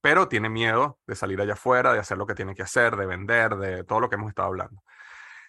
Pero 0.00 0.26
tiene 0.26 0.48
miedo 0.48 0.98
de 1.06 1.14
salir 1.14 1.40
allá 1.40 1.52
afuera, 1.52 1.92
de 1.92 2.00
hacer 2.00 2.18
lo 2.18 2.26
que 2.26 2.34
tiene 2.34 2.56
que 2.56 2.64
hacer, 2.64 2.96
de 2.96 3.06
vender, 3.06 3.54
de 3.54 3.84
todo 3.84 4.00
lo 4.00 4.08
que 4.08 4.16
hemos 4.16 4.30
estado 4.30 4.48
hablando. 4.48 4.82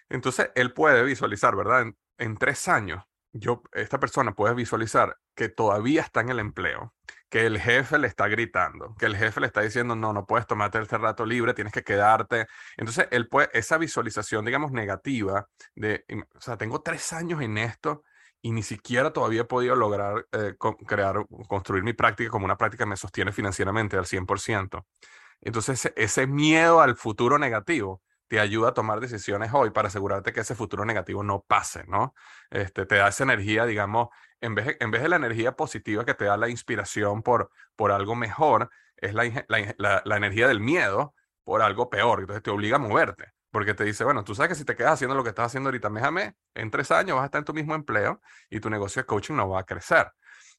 Entonces, 0.08 0.52
él 0.54 0.72
puede 0.74 1.02
visualizar, 1.02 1.56
¿verdad? 1.56 1.86
en 2.18 2.36
tres 2.36 2.68
años, 2.68 3.02
yo, 3.32 3.64
esta 3.72 3.98
persona 3.98 4.32
puede 4.32 4.54
visualizar 4.54 5.18
que 5.34 5.48
todavía 5.48 6.02
está 6.02 6.20
en 6.20 6.28
el 6.28 6.38
empleo, 6.38 6.94
que 7.28 7.46
el 7.46 7.58
jefe 7.58 7.98
le 7.98 8.06
está 8.06 8.28
gritando, 8.28 8.94
que 8.98 9.06
el 9.06 9.16
jefe 9.16 9.40
le 9.40 9.46
está 9.46 9.60
diciendo, 9.60 9.94
no, 9.94 10.12
no 10.12 10.26
puedes 10.26 10.46
tomarte 10.46 10.80
este 10.80 10.98
rato 10.98 11.26
libre, 11.26 11.54
tienes 11.54 11.72
que 11.72 11.82
quedarte. 11.82 12.46
Entonces, 12.76 13.06
él 13.10 13.28
puede, 13.28 13.50
esa 13.52 13.78
visualización, 13.78 14.44
digamos, 14.44 14.72
negativa 14.72 15.46
de, 15.74 16.04
o 16.34 16.40
sea, 16.40 16.56
tengo 16.56 16.80
tres 16.80 17.12
años 17.12 17.42
en 17.42 17.58
esto 17.58 18.02
y 18.40 18.52
ni 18.52 18.62
siquiera 18.62 19.12
todavía 19.12 19.42
he 19.42 19.44
podido 19.44 19.74
lograr 19.74 20.26
eh, 20.32 20.54
crear, 20.86 21.26
construir 21.48 21.82
mi 21.82 21.92
práctica 21.92 22.30
como 22.30 22.44
una 22.44 22.56
práctica 22.56 22.84
que 22.84 22.90
me 22.90 22.96
sostiene 22.96 23.32
financieramente 23.32 23.96
al 23.96 24.06
100%. 24.06 24.84
Entonces, 25.40 25.92
ese 25.96 26.26
miedo 26.26 26.80
al 26.80 26.96
futuro 26.96 27.38
negativo 27.38 28.02
te 28.28 28.38
ayuda 28.38 28.68
a 28.68 28.74
tomar 28.74 29.00
decisiones 29.00 29.50
hoy 29.54 29.70
para 29.70 29.88
asegurarte 29.88 30.32
que 30.32 30.40
ese 30.40 30.54
futuro 30.54 30.84
negativo 30.84 31.22
no 31.22 31.40
pase, 31.40 31.84
¿no? 31.88 32.14
Este, 32.50 32.86
te 32.86 32.96
da 32.96 33.08
esa 33.08 33.24
energía, 33.24 33.64
digamos, 33.64 34.08
en 34.40 34.54
vez, 34.54 34.66
de, 34.66 34.76
en 34.80 34.90
vez 34.90 35.02
de 35.02 35.08
la 35.08 35.16
energía 35.16 35.52
positiva 35.56 36.04
que 36.04 36.14
te 36.14 36.26
da 36.26 36.36
la 36.36 36.48
inspiración 36.48 37.22
por, 37.22 37.50
por 37.74 37.90
algo 37.90 38.14
mejor, 38.14 38.70
es 38.96 39.14
la, 39.14 39.24
la, 39.48 40.02
la, 40.04 40.16
energía 40.16 40.46
del 40.46 40.60
miedo 40.60 41.14
por 41.42 41.62
algo 41.62 41.88
peor. 41.88 42.20
Entonces 42.20 42.42
te 42.42 42.50
obliga 42.50 42.76
a 42.76 42.78
moverte, 42.78 43.32
porque 43.50 43.72
te 43.72 43.84
dice, 43.84 44.04
bueno, 44.04 44.22
tú 44.24 44.34
sabes 44.34 44.50
que 44.50 44.54
si 44.56 44.64
te 44.64 44.76
quedas 44.76 44.92
haciendo 44.92 45.16
lo 45.16 45.22
que 45.22 45.30
estás 45.30 45.46
haciendo 45.46 45.68
ahorita, 45.68 45.88
déjame, 45.88 46.36
en 46.54 46.70
tres 46.70 46.90
años 46.90 47.16
vas 47.16 47.22
a 47.22 47.26
estar 47.26 47.38
en 47.40 47.44
tu 47.46 47.54
mismo 47.54 47.74
empleo 47.74 48.20
y 48.50 48.60
tu 48.60 48.68
negocio 48.68 49.00
de 49.02 49.06
coaching 49.06 49.34
no 49.34 49.48
va 49.48 49.60
a 49.60 49.64
crecer. 49.64 50.12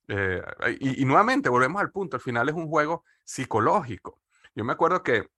Eh, 0.07 0.41
y, 0.79 1.03
y 1.03 1.05
nuevamente, 1.05 1.49
volvemos 1.49 1.79
al 1.79 1.91
punto, 1.91 2.17
al 2.17 2.21
final 2.21 2.49
es 2.49 2.55
un 2.55 2.67
juego 2.67 3.05
psicológico. 3.23 4.21
Yo 4.55 4.65
me 4.65 4.73
acuerdo 4.73 5.03
que 5.03 5.29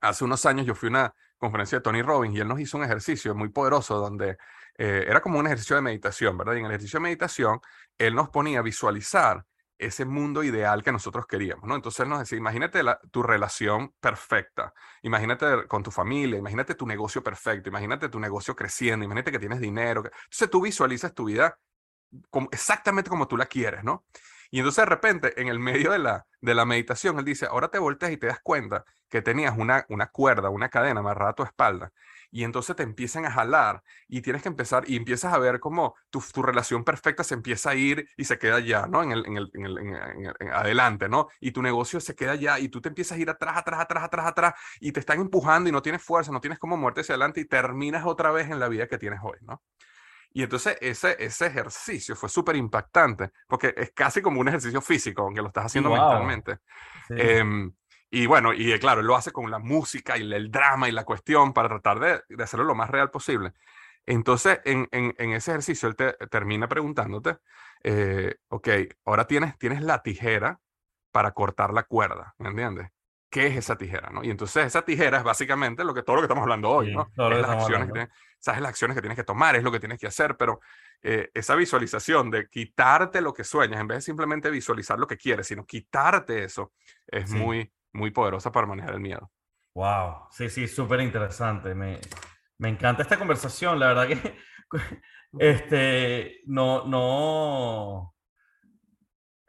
hace 0.00 0.24
unos 0.24 0.44
años 0.46 0.66
yo 0.66 0.74
fui 0.74 0.88
a 0.88 0.90
una 0.90 1.14
conferencia 1.38 1.78
de 1.78 1.82
Tony 1.82 2.02
Robbins 2.02 2.36
y 2.36 2.40
él 2.40 2.48
nos 2.48 2.60
hizo 2.60 2.76
un 2.78 2.84
ejercicio 2.84 3.34
muy 3.34 3.48
poderoso 3.50 3.96
donde 3.96 4.36
eh, 4.78 5.04
era 5.08 5.20
como 5.20 5.38
un 5.38 5.46
ejercicio 5.46 5.76
de 5.76 5.82
meditación, 5.82 6.36
¿verdad? 6.36 6.54
Y 6.54 6.58
en 6.58 6.66
el 6.66 6.72
ejercicio 6.72 6.98
de 6.98 7.04
meditación, 7.04 7.60
él 7.98 8.14
nos 8.14 8.30
ponía 8.30 8.60
a 8.60 8.62
visualizar 8.62 9.44
ese 9.78 10.06
mundo 10.06 10.42
ideal 10.42 10.82
que 10.82 10.90
nosotros 10.90 11.26
queríamos, 11.26 11.68
¿no? 11.68 11.74
Entonces 11.74 12.00
él 12.00 12.08
nos 12.08 12.20
decía, 12.20 12.38
imagínate 12.38 12.80
tu 13.10 13.22
relación 13.22 13.92
perfecta, 14.00 14.72
imagínate 15.02 15.66
con 15.66 15.82
tu 15.82 15.90
familia, 15.90 16.38
imagínate 16.38 16.74
tu 16.74 16.86
negocio 16.86 17.22
perfecto, 17.22 17.68
imagínate 17.68 18.08
tu 18.08 18.18
negocio 18.18 18.56
creciendo, 18.56 19.04
imagínate 19.04 19.32
que 19.32 19.38
tienes 19.38 19.60
dinero. 19.60 20.02
Entonces 20.04 20.50
tú 20.50 20.62
visualizas 20.62 21.12
tu 21.12 21.26
vida 21.26 21.58
exactamente 22.50 23.10
como 23.10 23.28
tú 23.28 23.36
la 23.36 23.46
quieres, 23.46 23.84
¿no? 23.84 24.06
Y 24.56 24.60
entonces 24.60 24.84
de 24.84 24.86
repente, 24.86 25.38
en 25.38 25.48
el 25.48 25.58
medio 25.58 25.90
de 25.90 25.98
la, 25.98 26.26
de 26.40 26.54
la 26.54 26.64
meditación, 26.64 27.18
él 27.18 27.26
dice, 27.26 27.44
ahora 27.44 27.68
te 27.68 27.78
volteas 27.78 28.10
y 28.12 28.16
te 28.16 28.28
das 28.28 28.40
cuenta 28.42 28.86
que 29.10 29.20
tenías 29.20 29.54
una, 29.58 29.84
una 29.90 30.06
cuerda, 30.06 30.48
una 30.48 30.70
cadena 30.70 31.00
amarrada 31.00 31.32
a 31.32 31.34
tu 31.34 31.42
espalda. 31.42 31.92
Y 32.30 32.42
entonces 32.42 32.74
te 32.74 32.82
empiezan 32.82 33.26
a 33.26 33.30
jalar 33.30 33.82
y 34.08 34.22
tienes 34.22 34.40
que 34.40 34.48
empezar 34.48 34.84
y 34.88 34.96
empiezas 34.96 35.34
a 35.34 35.38
ver 35.38 35.60
cómo 35.60 35.94
tu, 36.08 36.24
tu 36.32 36.42
relación 36.42 36.84
perfecta 36.84 37.22
se 37.22 37.34
empieza 37.34 37.68
a 37.68 37.74
ir 37.74 38.08
y 38.16 38.24
se 38.24 38.38
queda 38.38 38.58
ya, 38.60 38.86
¿no? 38.86 39.02
En 39.02 39.12
el, 39.12 39.26
en 39.26 39.36
el, 39.36 39.50
en 39.54 39.66
el 40.40 40.50
adelante, 40.50 41.06
¿no? 41.10 41.28
Y 41.38 41.50
tu 41.52 41.60
negocio 41.60 42.00
se 42.00 42.14
queda 42.14 42.34
ya 42.34 42.58
y 42.58 42.70
tú 42.70 42.80
te 42.80 42.88
empiezas 42.88 43.18
a 43.18 43.20
ir 43.20 43.28
atrás, 43.28 43.58
atrás, 43.58 43.80
atrás, 43.82 44.04
atrás, 44.04 44.26
atrás 44.26 44.54
y 44.80 44.90
te 44.90 45.00
están 45.00 45.20
empujando 45.20 45.68
y 45.68 45.72
no 45.72 45.82
tienes 45.82 46.02
fuerza, 46.02 46.32
no 46.32 46.40
tienes 46.40 46.58
cómo 46.58 46.78
muerte 46.78 47.02
hacia 47.02 47.12
adelante 47.12 47.42
y 47.42 47.44
terminas 47.44 48.06
otra 48.06 48.30
vez 48.30 48.48
en 48.50 48.58
la 48.58 48.68
vida 48.70 48.86
que 48.86 48.96
tienes 48.96 49.20
hoy, 49.22 49.36
¿no? 49.42 49.60
Y 50.36 50.42
entonces 50.42 50.76
ese, 50.82 51.16
ese 51.18 51.46
ejercicio 51.46 52.14
fue 52.14 52.28
súper 52.28 52.56
impactante, 52.56 53.30
porque 53.48 53.72
es 53.74 53.92
casi 53.92 54.20
como 54.20 54.38
un 54.38 54.48
ejercicio 54.48 54.82
físico, 54.82 55.22
aunque 55.22 55.40
lo 55.40 55.46
estás 55.46 55.64
haciendo 55.64 55.88
mentalmente. 55.88 56.58
Em, 57.08 57.72
y 58.10 58.26
bueno, 58.26 58.52
y 58.52 58.70
eh, 58.70 58.78
claro, 58.78 59.00
él 59.00 59.06
lo 59.06 59.16
hace 59.16 59.32
con 59.32 59.50
la 59.50 59.58
música 59.58 60.18
y 60.18 60.30
el 60.30 60.50
drama 60.50 60.90
y 60.90 60.92
la 60.92 61.04
cuestión 61.04 61.54
para 61.54 61.70
tratar 61.70 62.00
de, 62.00 62.36
de 62.36 62.44
hacerlo 62.44 62.66
lo 62.66 62.74
más 62.74 62.90
real 62.90 63.10
posible. 63.10 63.54
Entonces, 64.04 64.60
en, 64.66 64.86
en, 64.92 65.14
en 65.16 65.32
ese 65.32 65.52
ejercicio, 65.52 65.88
él 65.88 65.96
te 65.96 66.12
termina 66.30 66.68
preguntándote, 66.68 67.38
eh, 67.82 68.34
ok, 68.48 68.68
ahora 69.06 69.26
tienes, 69.26 69.56
tienes 69.56 69.80
la 69.80 70.02
tijera 70.02 70.60
para 71.12 71.32
cortar 71.32 71.72
la 71.72 71.84
cuerda, 71.84 72.34
¿me 72.36 72.50
entiendes? 72.50 72.90
¿Qué 73.28 73.48
es 73.48 73.56
esa 73.56 73.76
tijera? 73.76 74.10
¿no? 74.10 74.22
Y 74.22 74.30
entonces 74.30 74.66
esa 74.66 74.82
tijera 74.82 75.18
es 75.18 75.24
básicamente 75.24 75.84
lo 75.84 75.92
que, 75.92 76.02
todo 76.02 76.16
lo 76.16 76.22
que 76.22 76.26
estamos 76.26 76.42
hablando 76.42 76.70
hoy, 76.70 76.94
¿no? 76.94 77.08
Es 77.16 77.40
las 77.40 77.50
acciones 77.50 77.92
que 77.92 78.08
sabes 78.38 78.60
las 78.60 78.70
acciones 78.70 78.94
que 78.94 79.00
tienes 79.00 79.16
que 79.16 79.24
tomar, 79.24 79.56
es 79.56 79.64
lo 79.64 79.72
que 79.72 79.80
tienes 79.80 79.98
que 79.98 80.06
hacer, 80.06 80.36
pero 80.36 80.60
eh, 81.02 81.30
esa 81.34 81.54
visualización 81.56 82.30
de 82.30 82.48
quitarte 82.48 83.20
lo 83.20 83.34
que 83.34 83.44
sueñas, 83.44 83.80
en 83.80 83.88
vez 83.88 83.98
de 83.98 84.02
simplemente 84.02 84.50
visualizar 84.50 84.98
lo 84.98 85.06
que 85.06 85.16
quieres, 85.16 85.48
sino 85.48 85.66
quitarte 85.66 86.44
eso, 86.44 86.72
es 87.06 87.30
muy, 87.30 87.72
muy 87.92 88.10
poderosa 88.12 88.52
para 88.52 88.66
manejar 88.66 88.94
el 88.94 89.00
miedo. 89.00 89.32
Wow, 89.74 90.28
sí, 90.30 90.48
sí, 90.48 90.68
súper 90.68 91.00
interesante. 91.00 91.74
Me, 91.74 92.00
me 92.58 92.68
encanta 92.68 93.02
esta 93.02 93.18
conversación, 93.18 93.78
la 93.78 93.88
verdad 93.88 94.08
que 94.08 94.38
este, 95.38 96.40
no, 96.46 96.86
no, 96.86 98.14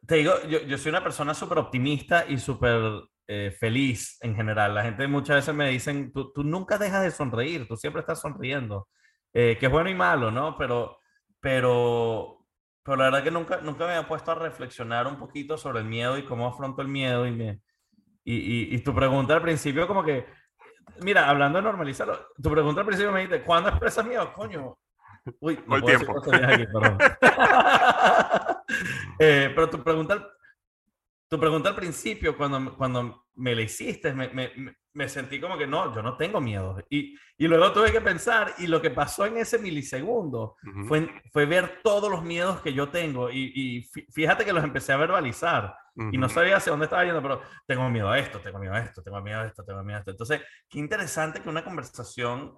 te 0.08 0.16
digo, 0.16 0.34
yo, 0.48 0.62
yo 0.62 0.78
soy 0.78 0.90
una 0.90 1.04
persona 1.04 1.34
súper 1.34 1.60
optimista 1.60 2.26
y 2.28 2.40
súper 2.40 2.82
eh, 3.28 3.52
feliz 3.52 4.18
en 4.22 4.36
general. 4.36 4.74
La 4.74 4.84
gente 4.84 5.08
muchas 5.08 5.38
veces 5.38 5.54
me 5.54 5.70
dicen, 5.70 6.13
tú, 6.13 6.32
tú 6.32 6.44
nunca 6.44 6.78
dejas 6.78 7.04
de 7.04 7.12
sonreír, 7.12 7.68
tú 7.68 7.76
siempre 7.76 8.00
estás 8.00 8.22
sonriendo, 8.22 8.88
eh, 9.34 9.58
que 9.60 9.66
es 9.66 9.72
bueno 9.72 9.90
y 9.90 9.96
malo, 9.96 10.32
¿no? 10.32 10.58
Pero, 10.58 11.00
pero, 11.42 12.46
pero 12.84 12.98
la 12.98 13.04
verdad 13.06 13.24
que 13.24 13.32
nunca, 13.32 13.58
nunca 13.58 13.86
me 13.86 13.96
había 13.96 14.08
puesto 14.08 14.32
a 14.32 14.36
reflexionar 14.36 15.08
un 15.08 15.18
poquito 15.18 15.58
sobre 15.58 15.80
el 15.80 15.86
miedo 15.86 16.18
y 16.18 16.24
cómo 16.24 16.48
afronto 16.48 16.82
el 16.82 16.88
miedo 16.88 17.28
y, 17.28 17.32
me, 17.32 17.60
y, 18.24 18.74
y, 18.74 18.80
tu 18.80 18.96
pregunta 18.96 19.36
al 19.36 19.42
principio 19.42 19.88
como 19.88 20.04
que, 20.04 20.26
mira, 21.02 21.30
hablando 21.30 21.58
de 21.58 21.63
normalizarlo, 21.63 22.28
tu 22.42 22.50
pregunta 22.50 22.82
al 22.82 22.88
principio 22.88 23.12
me 23.12 23.22
dice, 23.22 23.44
¿cuándo 23.44 23.70
expresas 23.70 24.06
miedo? 24.06 24.34
Coño. 24.34 24.78
Uy, 25.42 25.60
no 25.68 25.76
el 25.76 25.84
tiempo. 25.84 26.16
Aquí, 26.18 26.63
eh, 29.20 29.52
pero 29.54 29.70
tu 29.70 29.84
pregunta 29.84 30.26
tu 31.30 31.40
pregunta 31.40 31.70
al 31.70 31.76
principio, 31.76 32.38
cuando, 32.38 32.76
cuando 32.78 33.26
me 33.36 33.54
la 33.54 33.62
hiciste, 33.62 34.13
me, 34.13 34.30
me, 34.30 34.52
me, 34.94 35.10
sentí 35.10 35.40
como 35.40 35.58
que 35.58 35.68
no, 35.68 35.94
yo 35.94 36.02
no 36.02 36.16
tengo 36.16 36.40
miedo. 36.40 36.78
Y, 36.90 37.16
y, 37.38 37.48
luego 37.48 37.72
tuve 37.74 37.92
que 37.92 38.02
pensar, 38.02 38.54
y 38.60 38.68
lo 38.68 38.82
que 38.82 38.92
pasó 38.92 39.26
en 39.26 39.38
ese 39.38 39.60
milisegundo 39.60 40.56
fue, 40.88 41.10
fue 41.32 41.46
ver 41.46 41.82
todos 41.84 42.10
los 42.10 42.24
miedos 42.24 42.62
que 42.62 42.74
yo 42.74 42.90
tengo. 42.90 43.30
Y, 43.30 43.52
y 43.56 43.90
fíjate 44.12 44.46
que 44.46 44.54
los 44.54 44.63
empecé 44.63 44.94
a 44.94 44.98
verbalizar. 44.98 45.76
Y 46.12 46.18
no 46.20 46.30
sabía 46.30 46.58
hacia 46.58 46.70
dónde 46.70 46.86
estaba 46.86 47.04
yendo, 47.04 47.24
pero 47.24 47.42
tengo 47.66 47.90
miedo 47.90 48.10
a 48.10 48.20
esto, 48.20 48.40
tengo 48.40 48.60
miedo 48.60 48.74
a 48.76 48.80
esto, 48.80 49.02
tengo 49.02 49.20
miedo 49.20 49.40
a 49.40 49.46
esto, 49.48 49.63
tengo 49.63 49.84
miedo 49.84 49.98
a 49.98 50.00
esto. 50.00 50.12
Entonces, 50.12 50.42
qué 50.70 50.78
interesante 50.78 51.42
que 51.42 51.50
una 51.50 51.63
conversación, 51.63 52.56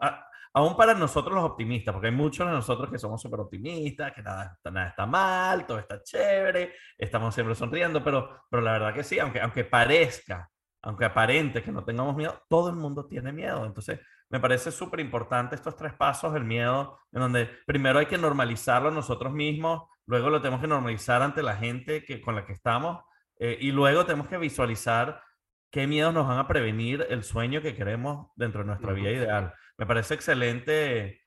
aún 0.53 0.75
para 0.75 0.93
nosotros 0.93 1.35
los 1.35 1.43
optimistas, 1.43 1.93
porque 1.93 2.07
hay 2.07 2.13
muchos 2.13 2.47
de 2.47 2.53
nosotros 2.53 2.89
que 2.89 2.97
somos 2.97 3.21
súper 3.21 3.39
optimistas, 3.41 4.13
que 4.13 4.21
nada, 4.21 4.57
nada 4.65 4.88
está 4.89 5.05
mal, 5.05 5.65
todo 5.65 5.79
está 5.79 6.01
chévere, 6.01 6.73
estamos 6.97 7.33
siempre 7.33 7.55
sonriendo, 7.55 8.03
pero, 8.03 8.43
pero 8.49 8.62
la 8.62 8.73
verdad 8.73 8.93
que 8.93 9.03
sí, 9.03 9.19
aunque, 9.19 9.39
aunque 9.41 9.63
parezca, 9.63 10.49
aunque 10.81 11.05
aparente 11.05 11.62
que 11.62 11.71
no 11.71 11.83
tengamos 11.83 12.15
miedo, 12.15 12.41
todo 12.49 12.69
el 12.69 12.75
mundo 12.75 13.05
tiene 13.05 13.31
miedo. 13.31 13.65
Entonces, 13.65 13.99
me 14.29 14.39
parece 14.39 14.71
súper 14.71 14.99
importante 14.99 15.55
estos 15.55 15.75
tres 15.75 15.93
pasos 15.93 16.33
del 16.33 16.45
miedo, 16.45 16.99
en 17.12 17.21
donde 17.21 17.49
primero 17.65 17.99
hay 17.99 18.05
que 18.05 18.17
normalizarlo 18.17 18.91
nosotros 18.91 19.33
mismos, 19.33 19.89
luego 20.05 20.29
lo 20.29 20.41
tenemos 20.41 20.62
que 20.62 20.67
normalizar 20.67 21.21
ante 21.21 21.43
la 21.43 21.55
gente 21.55 22.03
que, 22.05 22.21
con 22.21 22.35
la 22.35 22.45
que 22.45 22.53
estamos, 22.53 23.03
eh, 23.39 23.57
y 23.59 23.71
luego 23.71 24.05
tenemos 24.05 24.27
que 24.27 24.38
visualizar 24.38 25.21
qué 25.71 25.88
miedos 25.88 26.13
nos 26.13 26.27
van 26.27 26.39
a 26.39 26.47
prevenir 26.47 27.05
el 27.09 27.23
sueño 27.23 27.62
que 27.62 27.75
queremos 27.75 28.27
dentro 28.35 28.62
de 28.62 28.67
nuestra 28.67 28.93
vida 28.93 29.12
ideal. 29.12 29.53
Me 29.79 29.85
parece 29.85 30.15
excelente. 30.15 31.21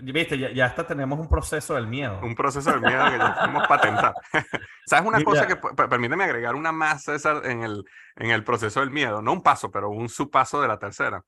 Viste, 0.00 0.38
ya, 0.38 0.64
hasta 0.64 0.86
tenemos 0.86 1.18
un 1.18 1.28
proceso 1.28 1.74
del 1.74 1.88
miedo. 1.88 2.20
Un 2.22 2.36
proceso 2.36 2.70
del 2.70 2.80
miedo 2.80 3.04
que 3.10 3.18
ya 3.18 3.34
podemos 3.40 3.66
patentar. 3.66 4.14
¿Sabes 4.86 5.08
una 5.08 5.24
cosa 5.24 5.48
que 5.48 5.56
permíteme 5.56 6.22
agregar 6.22 6.54
una 6.54 6.70
más, 6.70 7.02
César, 7.02 7.42
en 7.44 7.64
el, 7.64 7.84
en 8.14 8.30
el 8.30 8.44
proceso 8.44 8.78
del 8.78 8.92
miedo? 8.92 9.20
No 9.20 9.32
un 9.32 9.42
paso, 9.42 9.72
pero 9.72 9.90
un 9.90 10.08
subpaso 10.08 10.62
de 10.62 10.68
la 10.68 10.78
tercera, 10.78 11.24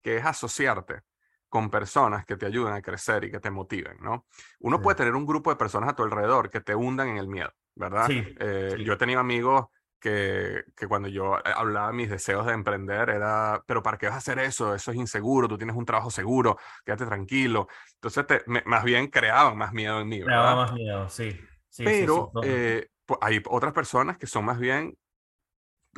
que 0.00 0.18
es 0.18 0.24
asociarte 0.24 1.00
con 1.48 1.68
personas 1.68 2.24
que 2.24 2.36
te 2.36 2.46
ayuden 2.46 2.74
a 2.74 2.80
crecer 2.80 3.24
y 3.24 3.32
que 3.32 3.40
te 3.40 3.50
motiven, 3.50 3.96
¿no? 4.00 4.26
Uno 4.60 4.80
puede 4.80 4.96
tener 4.96 5.16
un 5.16 5.26
grupo 5.26 5.50
de 5.50 5.56
personas 5.56 5.90
a 5.90 5.96
tu 5.96 6.04
alrededor 6.04 6.48
que 6.48 6.60
te 6.60 6.76
hundan 6.76 7.08
en 7.08 7.16
el 7.16 7.26
miedo, 7.26 7.52
¿verdad? 7.74 8.06
Sí, 8.06 8.24
eh, 8.38 8.76
Yo 8.84 8.92
he 8.92 8.96
tenido 8.96 9.18
amigos 9.18 9.66
que, 10.04 10.64
que, 10.76 10.86
cuando 10.86 11.08
yo 11.08 11.38
eh, 11.38 11.52
hablaba 11.56 11.90
mis 11.90 12.10
deseos 12.10 12.44
de 12.44 12.52
emprender 12.52 13.08
era, 13.08 13.64
pero 13.66 13.82
¿para 13.82 13.96
qué 13.96 14.04
vas 14.04 14.16
a 14.16 14.18
hacer 14.18 14.38
eso? 14.38 14.74
Eso 14.74 14.90
es 14.90 14.98
inseguro, 14.98 15.48
tú 15.48 15.56
tienes 15.56 15.74
un 15.74 15.86
trabajo 15.86 16.10
seguro, 16.10 16.58
quédate 16.84 17.06
tranquilo. 17.06 17.68
Entonces, 17.94 18.26
te, 18.26 18.42
más 18.66 18.84
bien 18.84 19.06
creaban 19.06 19.56
más 19.56 19.72
miedo 19.72 19.98
en 20.02 20.08
mí. 20.08 20.20
Creaban 20.20 20.56
más 20.58 20.74
miedo, 20.74 21.08
sí. 21.08 21.40
pero 21.78 22.30
eh, 22.42 22.86
hay 23.22 23.42
otras 23.48 23.72
personas 23.72 24.18
que 24.18 24.26
son 24.26 24.44
más 24.44 24.58
bien, 24.58 24.94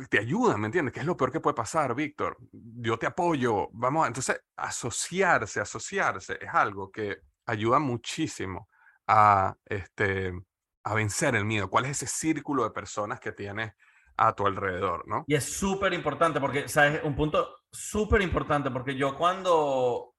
te 0.09 0.19
ayudan, 0.19 0.61
¿me 0.61 0.67
entiendes? 0.67 0.93
¿Qué 0.93 1.01
es 1.01 1.05
lo 1.05 1.17
peor 1.17 1.33
que 1.33 1.41
puede 1.41 1.55
pasar, 1.55 1.93
Víctor? 1.93 2.37
Yo 2.53 2.97
te 2.97 3.07
apoyo, 3.07 3.67
vamos, 3.73 4.05
a... 4.05 4.07
entonces 4.07 4.41
asociarse, 4.55 5.59
asociarse 5.59 6.37
es 6.39 6.53
algo 6.53 6.89
que 6.89 7.17
ayuda 7.45 7.79
muchísimo 7.79 8.69
a, 9.05 9.53
este, 9.65 10.31
a 10.85 10.93
vencer 10.93 11.35
el 11.35 11.43
miedo. 11.43 11.69
¿Cuál 11.69 11.85
es 11.85 12.01
ese 12.01 12.07
círculo 12.07 12.63
de 12.63 12.71
personas 12.71 13.19
que 13.19 13.33
tienes 13.33 13.73
a 14.17 14.33
tu 14.33 14.45
alrededor, 14.45 15.07
¿no? 15.07 15.23
Y 15.27 15.35
es 15.35 15.45
súper 15.45 15.93
importante 15.93 16.39
porque, 16.39 16.67
¿sabes? 16.67 17.01
Un 17.03 17.15
punto 17.15 17.55
súper 17.71 18.21
importante 18.21 18.71
porque 18.71 18.95
yo 18.95 19.15
cuando, 19.15 20.15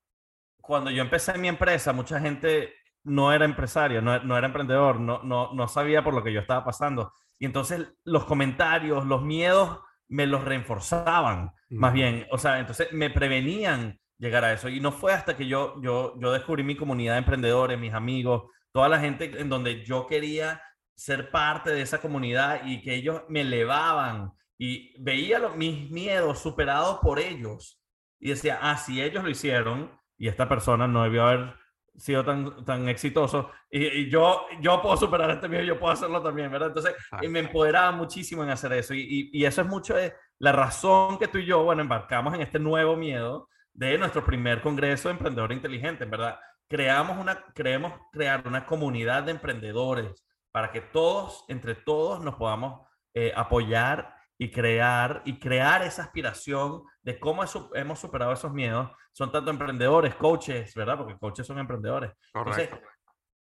cuando 0.61 0.90
yo 0.90 1.02
empecé 1.02 1.37
mi 1.37 1.48
empresa, 1.48 1.92
mucha 1.92 2.20
gente 2.20 2.74
no 3.04 3.32
era 3.32 3.44
empresario, 3.44 4.00
no, 4.00 4.18
no, 4.20 4.37
era 4.37 4.46
emprendedor, 4.46 5.00
no, 5.00 5.22
no, 5.22 5.52
no 5.52 5.68
sabía 5.68 6.04
por 6.04 6.14
lo 6.14 6.22
que 6.22 6.32
yo 6.32 6.40
estaba 6.40 6.64
pasando. 6.64 7.12
Y 7.38 7.46
entonces 7.46 7.87
los 8.04 8.24
comentarios, 8.24 9.04
los 9.04 9.22
miedos 9.22 9.80
me 10.08 10.26
los 10.26 10.44
reforzaban, 10.44 11.52
más 11.70 11.92
bien. 11.92 12.26
O 12.30 12.38
sea, 12.38 12.58
entonces 12.58 12.92
me 12.92 13.11
prevenían 13.11 13.98
llegar 14.18 14.44
a 14.44 14.52
eso. 14.52 14.68
Y 14.68 14.80
no 14.80 14.92
fue 14.92 15.12
hasta 15.12 15.37
que 15.37 15.46
yo, 15.46 15.80
yo, 15.80 16.14
yo 16.20 16.32
descubrí 16.32 16.62
mi 16.62 16.76
comunidad 16.76 17.14
de 17.14 17.18
emprendedores, 17.20 17.78
mis 17.78 17.94
amigos, 17.94 18.50
toda 18.72 18.88
la 18.88 18.98
gente 18.98 19.32
en 19.40 19.48
donde 19.48 19.84
yo 19.84 20.06
quería 20.06 20.61
ser 20.98 21.30
parte 21.30 21.70
de 21.70 21.80
esa 21.80 22.00
comunidad 22.00 22.62
y 22.64 22.82
que 22.82 22.92
ellos 22.92 23.22
me 23.28 23.42
elevaban 23.42 24.32
y 24.58 25.00
veía 25.00 25.38
los, 25.38 25.54
mis 25.54 25.88
miedos 25.92 26.40
superados 26.40 26.98
por 26.98 27.20
ellos 27.20 27.80
y 28.18 28.30
decía, 28.30 28.58
ah, 28.61 28.76
si 28.76 29.00
ellos 29.00 29.22
lo 29.22 29.30
hicieron 29.30 29.96
y 30.16 30.26
esta 30.26 30.48
persona 30.48 30.88
no 30.88 31.04
debió 31.04 31.22
haber 31.22 31.54
sido 31.96 32.24
tan, 32.24 32.64
tan 32.64 32.88
exitoso 32.88 33.52
y, 33.70 34.11
yo, 34.11 34.46
yo 34.61 34.82
puedo 34.82 34.96
superar 34.96 35.30
este 35.30 35.48
miedo, 35.48 35.62
yo 35.62 35.78
puedo 35.78 35.92
hacerlo 35.92 36.20
también, 36.20 36.50
¿verdad? 36.50 36.68
Entonces 36.68 36.96
y 37.22 37.28
me 37.28 37.38
empoderaba 37.38 37.92
muchísimo 37.92 38.42
en 38.42 38.50
hacer 38.50 38.72
eso 38.72 38.92
y, 38.92 39.30
y, 39.32 39.44
eso 39.44 39.61
es 39.62 39.68
mucho 39.68 39.94
de 39.94 40.14
la 40.40 40.50
razón 40.50 41.16
que 41.16 41.28
tú 41.28 41.38
y 41.38 41.46
yo, 41.46 41.62
bueno, 41.62 41.82
embarcamos 41.82 42.34
en 42.34 42.40
este 42.40 42.58
nuevo 42.58 42.96
miedo 42.96 43.48
de 43.72 43.96
nuestro 43.98 44.24
primer 44.24 44.62
congreso 44.62 45.08
de 45.08 45.12
emprendedor 45.12 45.52
inteligente, 45.52 46.04
¿verdad? 46.06 46.40
Creamos 46.66 47.18
una, 47.18 47.44
creemos 47.54 47.92
crear 48.11 48.42
una 48.48 48.66
comunidad 48.66 49.22
de 49.22 49.30
emprendedores 49.30 50.24
para 50.59 50.73
que 50.73 50.81
todos, 50.81 51.44
entre 51.47 51.77
todos, 51.77 52.21
nos 52.21 52.35
podamos 52.35 52.85
eh, 53.14 53.33
apoyar 53.37 54.12
y 54.37 54.51
crear, 54.51 55.23
y 55.25 55.38
crear 55.38 55.83
esa 55.83 56.03
aspiración 56.03 56.83
de 57.01 57.21
cómo 57.21 57.44
hemos 57.75 58.01
superado 58.01 58.33
esos 58.33 58.53
miedos. 58.53 58.90
Son 59.12 59.31
tanto 59.31 59.53
emprendedores, 59.53 60.16
coaches, 60.16 60.75
¿verdad? 60.75 60.99
Porque 60.99 61.16
coaches 61.16 61.47
son 61.47 61.61
emprendedores. 61.61 62.11
Entonces, 62.35 62.71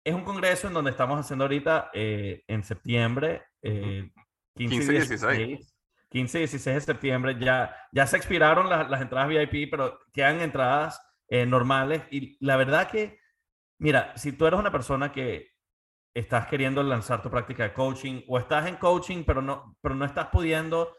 es 0.04 0.14
un 0.14 0.24
congreso 0.24 0.68
en 0.68 0.74
donde 0.74 0.90
estamos 0.90 1.18
haciendo 1.18 1.46
ahorita 1.46 1.90
eh, 1.94 2.44
en 2.46 2.62
septiembre, 2.64 3.44
15 3.62 4.12
y 4.56 4.68
16. 4.68 5.76
15 6.10 6.36
y 6.36 6.40
16 6.42 6.74
de 6.74 6.80
septiembre. 6.82 7.36
Ya, 7.40 7.74
ya 7.92 8.06
se 8.06 8.18
expiraron 8.18 8.68
las, 8.68 8.90
las 8.90 9.00
entradas 9.00 9.30
VIP, 9.30 9.70
pero 9.70 9.98
quedan 10.12 10.42
entradas 10.42 11.00
eh, 11.28 11.46
normales. 11.46 12.02
Y 12.10 12.36
la 12.44 12.58
verdad 12.58 12.90
que, 12.90 13.18
mira, 13.78 14.14
si 14.18 14.32
tú 14.32 14.46
eres 14.46 14.60
una 14.60 14.70
persona 14.70 15.12
que 15.12 15.48
estás 16.14 16.46
queriendo 16.46 16.82
lanzar 16.82 17.22
tu 17.22 17.30
práctica 17.30 17.64
de 17.64 17.72
coaching 17.72 18.22
o 18.28 18.38
estás 18.38 18.66
en 18.66 18.76
coaching, 18.76 19.24
pero 19.24 19.42
no, 19.42 19.76
pero 19.80 19.94
no 19.94 20.04
estás 20.04 20.26
pudiendo 20.28 20.94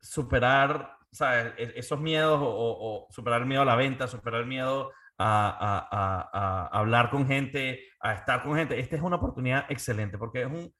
superar. 0.00 0.96
E, 1.18 1.72
esos 1.76 1.98
miedos 1.98 2.38
o, 2.42 3.06
superar 3.10 3.40
el 3.40 3.46
miedo 3.46 3.62
a 3.62 3.66
la 3.66 3.76
venta, 3.76 4.06
superar 4.06 4.42
el 4.42 4.46
miedo 4.46 4.92
a, 5.18 5.88
a, 5.90 6.28
a, 6.32 6.78
hablar 6.78 7.10
con 7.10 7.26
gente, 7.26 7.88
a 8.00 8.12
estar 8.12 8.42
con 8.42 8.54
gente. 8.54 8.78
Esta 8.78 8.96
es 8.96 9.02
una 9.02 9.16
oportunidad 9.16 9.64
excelente 9.70 10.18
porque 10.18 10.42
es 10.42 10.46
un, 10.46 10.72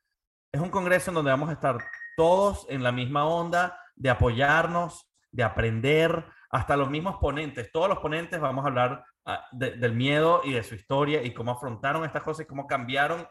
es 0.52 0.60
un 0.60 0.70
congreso 0.70 1.10
en 1.10 1.14
donde 1.14 1.30
vamos 1.30 1.48
a 1.48 1.54
estar 1.54 1.78
todos 2.16 2.66
en 2.68 2.82
la 2.82 2.92
misma 2.92 3.26
onda 3.26 3.78
de 3.94 4.10
apoyarnos, 4.10 5.08
de 5.30 5.42
aprender, 5.42 6.26
hasta 6.50 6.76
los 6.76 6.90
mismos 6.90 7.16
ponentes. 7.16 7.70
Todos 7.72 7.88
los 7.88 7.98
ponentes 7.98 8.40
vamos 8.40 8.64
a 8.64 8.68
hablar 8.68 9.04
Ah, 9.28 9.44
del 9.50 9.92
miedo 9.92 10.40
y 10.44 10.52
de 10.52 10.62
su 10.62 10.76
historia 10.76 11.20
y 11.24 11.34
cómo 11.34 11.50
afrontaron 11.50 12.04
estas 12.04 12.22
cosas 12.22 12.44
y 12.44 12.48
cómo 12.48 12.68
cambiaron 12.68 13.26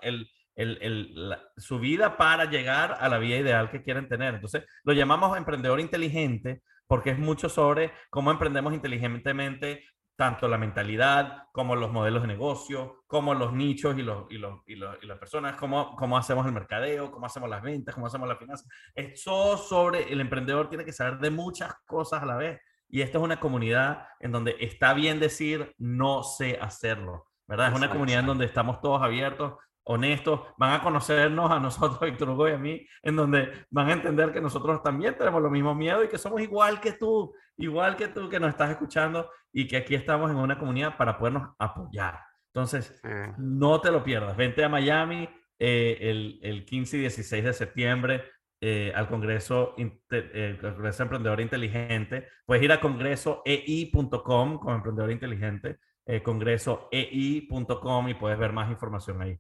su 1.56 1.80
vida 1.80 2.18
para 2.18 2.44
llegar 2.44 2.98
a 3.00 3.08
la 3.08 3.18
vida 3.18 3.38
ideal 3.38 3.70
que 3.70 3.82
quieren 3.82 4.10
tener. 4.10 4.36
Entonces, 4.36 4.66
lo 4.84 4.92
llamamos 4.92 5.38
emprendedor 5.38 5.80
inteligente 5.80 6.64
porque 6.86 7.12
es 7.12 7.18
mucho 7.18 7.48
sobre 7.48 7.94
cómo 8.10 8.30
emprendemos 8.30 8.74
inteligentemente 8.74 9.86
tanto 10.18 10.50
la 10.50 10.58
mentalidad 10.58 11.44
como 11.54 11.78
los 11.78 11.94
modelos 11.94 12.24
de 12.24 12.28
negocio, 12.28 13.06
como 13.08 13.34
los 13.34 13.54
nichos 13.54 13.98
y, 13.98 14.02
los, 14.02 14.30
y, 14.30 14.38
los, 14.38 14.60
y, 14.68 14.76
las 14.76 15.18
personas, 15.18 15.56
cómo, 15.56 15.96
cómo 15.96 16.18
hacemos 16.18 16.46
el 16.46 16.52
mercadeo, 16.52 17.10
cómo 17.10 17.26
hacemos 17.26 17.50
las 17.50 17.62
ventas, 17.62 17.96
cómo 17.96 18.08
hacemos 18.08 18.28
la 18.28 18.36
finanzas. 18.36 18.68
Es 18.94 19.24
todo 19.24 19.56
sobre 19.56 20.12
el 20.12 20.20
emprendedor 20.20 20.68
tiene 20.68 20.84
que 20.84 20.92
saber 20.92 21.20
de 21.20 21.30
muchas 21.30 21.74
cosas 21.86 22.22
a 22.22 22.26
la 22.26 22.36
vez 22.36 22.60
y 22.90 23.02
esta 23.02 23.18
es 23.18 23.24
una 23.24 23.40
comunidad 23.40 24.08
en 24.20 24.32
donde 24.32 24.56
está 24.60 24.94
bien 24.94 25.20
decir 25.20 25.74
no 25.78 26.24
sé 26.24 26.58
hacerlo, 26.62 27.28
¿verdad? 27.48 27.70
Es 27.70 27.76
una 27.76 27.90
comunidad 27.90 28.22
en 28.22 28.28
donde 28.28 28.46
estamos 28.46 28.82
todos 28.82 29.02
abiertos, 29.02 29.56
honestos, 29.84 30.42
van 30.58 30.74
a 30.74 30.82
conocernos 30.82 31.52
a 31.52 31.60
nosotros, 31.60 32.00
Víctor 32.02 32.30
Hugo 32.30 32.50
y 32.50 32.54
a 32.54 32.58
mí, 32.58 32.88
en 33.04 33.16
donde 33.16 33.52
van 33.70 33.90
a 33.90 33.94
entender 33.94 34.32
que 34.32 34.42
nosotros 34.42 34.82
también 34.82 35.18
tenemos 35.18 35.42
los 35.42 35.52
mismos 35.52 35.76
miedos 35.76 36.06
y 36.06 36.08
que 36.08 36.18
somos 36.18 36.42
igual 36.42 36.80
que 36.80 36.94
tú, 36.94 37.34
igual 37.58 37.96
que 37.96 38.08
tú 38.08 38.30
que 38.30 38.40
nos 38.40 38.50
estás 38.50 38.72
escuchando 38.72 39.30
y 39.52 39.68
que 39.68 39.78
aquí 39.78 39.96
estamos 39.96 40.32
en 40.32 40.38
una 40.38 40.58
comunidad 40.58 40.98
para 40.98 41.18
podernos 41.18 41.50
apoyar. 41.60 42.20
Entonces, 42.54 43.02
no 43.38 43.82
te 43.82 43.92
lo 43.92 44.02
pierdas. 44.02 44.38
Vente 44.38 44.64
a 44.64 44.70
Miami 44.70 45.30
eh, 45.60 45.98
el, 46.00 46.40
el 46.42 46.66
15 46.66 46.98
y 46.98 47.00
16 47.02 47.44
de 47.44 47.54
septiembre. 47.54 48.24
Eh, 48.62 48.94
al 48.96 49.08
Congreso, 49.10 49.76
eh, 49.78 50.58
Congreso 50.60 51.04
Emprendedor 51.04 51.42
Inteligente, 51.42 52.30
puedes 52.46 52.64
ir 52.64 52.72
a 52.72 52.80
congresoei.com 52.80 54.60
como 54.60 54.76
Emprendedor 54.76 55.12
Inteligente, 55.12 55.80
eh, 56.06 56.24
congresoei.com 56.24 58.10
y 58.10 58.14
puedes 58.14 58.40
ver 58.40 58.54
más 58.54 58.70
información 58.72 59.22
ahí. 59.22 59.38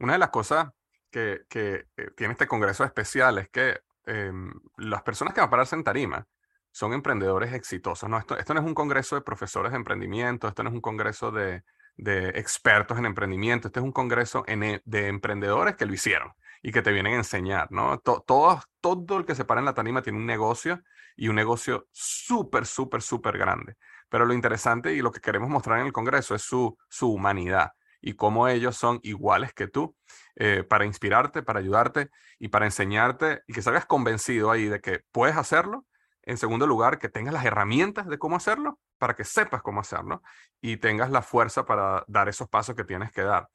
Una 0.00 0.12
de 0.12 0.18
las 0.18 0.28
cosas 0.28 0.68
que, 1.10 1.42
que 1.48 1.86
eh, 1.96 2.10
tiene 2.14 2.32
este 2.32 2.46
Congreso 2.46 2.84
especial 2.84 3.38
es 3.38 3.48
que 3.48 3.80
em, 4.04 4.52
las 4.76 5.02
personas 5.02 5.32
que 5.32 5.40
van 5.40 5.48
a 5.48 5.50
pararse 5.50 5.74
en 5.74 5.84
tarima 5.84 6.26
son 6.70 6.92
emprendedores 6.92 7.54
exitosos. 7.54 8.08
¿no? 8.08 8.18
Esto, 8.18 8.36
esto 8.36 8.52
no 8.52 8.60
es 8.60 8.66
un 8.66 8.74
congreso 8.74 9.16
de 9.16 9.22
profesores 9.22 9.72
de 9.72 9.78
emprendimiento, 9.78 10.46
esto 10.46 10.62
no 10.62 10.68
es 10.68 10.74
un 10.74 10.82
congreso 10.82 11.30
de, 11.30 11.62
de 11.96 12.28
expertos 12.30 12.98
en 12.98 13.06
emprendimiento, 13.06 13.68
este 13.68 13.80
es 13.80 13.84
un 13.84 13.92
congreso 13.92 14.44
en, 14.46 14.82
de 14.84 15.06
emprendedores 15.08 15.74
que 15.76 15.86
lo 15.86 15.94
hicieron 15.94 16.32
y 16.62 16.72
que 16.72 16.82
te 16.82 16.92
vienen 16.92 17.14
a 17.14 17.18
enseñar, 17.18 17.70
¿no? 17.70 17.98
todo, 17.98 18.62
todo 18.80 19.18
el 19.18 19.24
que 19.24 19.34
se 19.34 19.44
para 19.44 19.60
en 19.60 19.66
la 19.66 19.74
tarima 19.74 20.02
tiene 20.02 20.18
un 20.18 20.26
negocio 20.26 20.82
y 21.16 21.28
un 21.28 21.36
negocio 21.36 21.88
súper, 21.92 22.66
súper, 22.66 23.02
súper 23.02 23.38
grande. 23.38 23.76
Pero 24.08 24.24
lo 24.24 24.34
interesante 24.34 24.94
y 24.94 25.02
lo 25.02 25.12
que 25.12 25.20
queremos 25.20 25.50
mostrar 25.50 25.80
en 25.80 25.86
el 25.86 25.92
Congreso 25.92 26.34
es 26.34 26.42
su, 26.42 26.76
su 26.88 27.12
humanidad 27.12 27.72
y 28.00 28.14
cómo 28.14 28.48
ellos 28.48 28.76
son 28.76 29.00
iguales 29.02 29.52
que 29.52 29.66
tú 29.66 29.96
eh, 30.36 30.62
para 30.62 30.84
inspirarte, 30.84 31.42
para 31.42 31.58
ayudarte 31.58 32.10
y 32.38 32.48
para 32.48 32.66
enseñarte 32.66 33.42
y 33.46 33.52
que 33.52 33.62
salgas 33.62 33.86
convencido 33.86 34.50
ahí 34.50 34.66
de 34.66 34.80
que 34.80 35.00
puedes 35.10 35.36
hacerlo. 35.36 35.84
En 36.22 36.36
segundo 36.36 36.66
lugar, 36.66 36.98
que 36.98 37.08
tengas 37.08 37.32
las 37.32 37.44
herramientas 37.44 38.06
de 38.06 38.18
cómo 38.18 38.36
hacerlo 38.36 38.78
para 38.98 39.14
que 39.16 39.24
sepas 39.24 39.62
cómo 39.62 39.80
hacerlo 39.80 40.22
y 40.60 40.76
tengas 40.76 41.10
la 41.10 41.22
fuerza 41.22 41.64
para 41.64 42.04
dar 42.06 42.28
esos 42.28 42.48
pasos 42.48 42.76
que 42.76 42.84
tienes 42.84 43.10
que 43.12 43.22
dar. 43.22 43.48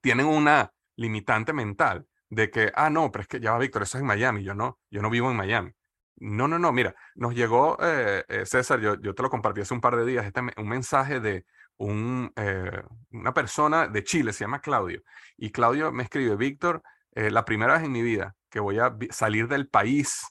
tienen 0.00 0.26
una 0.26 0.72
limitante 0.96 1.52
mental 1.52 2.06
de 2.28 2.50
que, 2.50 2.72
ah, 2.74 2.90
no, 2.90 3.10
pero 3.10 3.22
es 3.22 3.28
que 3.28 3.40
ya 3.40 3.52
va 3.52 3.58
Víctor, 3.58 3.82
eso 3.82 3.98
es 3.98 4.02
en 4.02 4.06
Miami, 4.06 4.42
yo 4.42 4.54
no, 4.54 4.78
yo 4.90 5.02
no 5.02 5.10
vivo 5.10 5.30
en 5.30 5.36
Miami. 5.36 5.72
No, 6.16 6.46
no, 6.46 6.58
no, 6.58 6.72
mira, 6.72 6.94
nos 7.14 7.34
llegó, 7.34 7.76
eh, 7.80 8.24
eh, 8.28 8.46
César, 8.46 8.80
yo, 8.80 9.00
yo 9.00 9.14
te 9.14 9.22
lo 9.22 9.30
compartí 9.30 9.60
hace 9.60 9.74
un 9.74 9.80
par 9.80 9.96
de 9.96 10.06
días, 10.06 10.24
este, 10.24 10.40
un 10.40 10.68
mensaje 10.68 11.20
de 11.20 11.44
un, 11.78 12.32
eh, 12.36 12.82
una 13.10 13.34
persona 13.34 13.88
de 13.88 14.04
Chile, 14.04 14.32
se 14.32 14.44
llama 14.44 14.60
Claudio, 14.60 15.02
y 15.36 15.50
Claudio 15.50 15.90
me 15.90 16.04
escribe, 16.04 16.36
Víctor, 16.36 16.82
eh, 17.14 17.30
la 17.30 17.44
primera 17.44 17.74
vez 17.74 17.82
en 17.84 17.92
mi 17.92 18.02
vida 18.02 18.34
que 18.48 18.60
voy 18.60 18.78
a 18.78 18.96
salir 19.10 19.48
del 19.48 19.68
país 19.68 20.26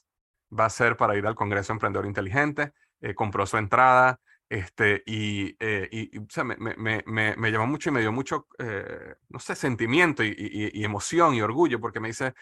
va 0.56 0.66
a 0.66 0.70
ser 0.70 0.96
para 0.96 1.16
ir 1.16 1.26
al 1.26 1.34
Congreso 1.34 1.72
Emprendedor 1.72 2.06
Inteligente. 2.06 2.72
Compró 3.16 3.46
su 3.46 3.56
entrada 3.56 4.20
este, 4.52 5.02
y, 5.06 5.56
eh, 5.60 5.88
y, 5.90 6.18
o 6.18 6.26
sea, 6.28 6.44
me, 6.44 6.56
me, 6.56 7.02
me, 7.06 7.34
me, 7.36 7.50
llamó 7.50 7.66
mucho 7.66 7.88
y 7.88 7.92
me 7.92 8.00
dio 8.00 8.12
mucho, 8.12 8.48
no 9.30 9.38
sé, 9.38 9.54
sentimiento 9.54 10.22
y, 10.22 10.34
y, 10.36 10.84
emoción 10.84 11.34
y 11.34 11.40
orgullo 11.40 11.80
porque 11.80 12.00
me 12.00 12.08
dice, 12.08 12.34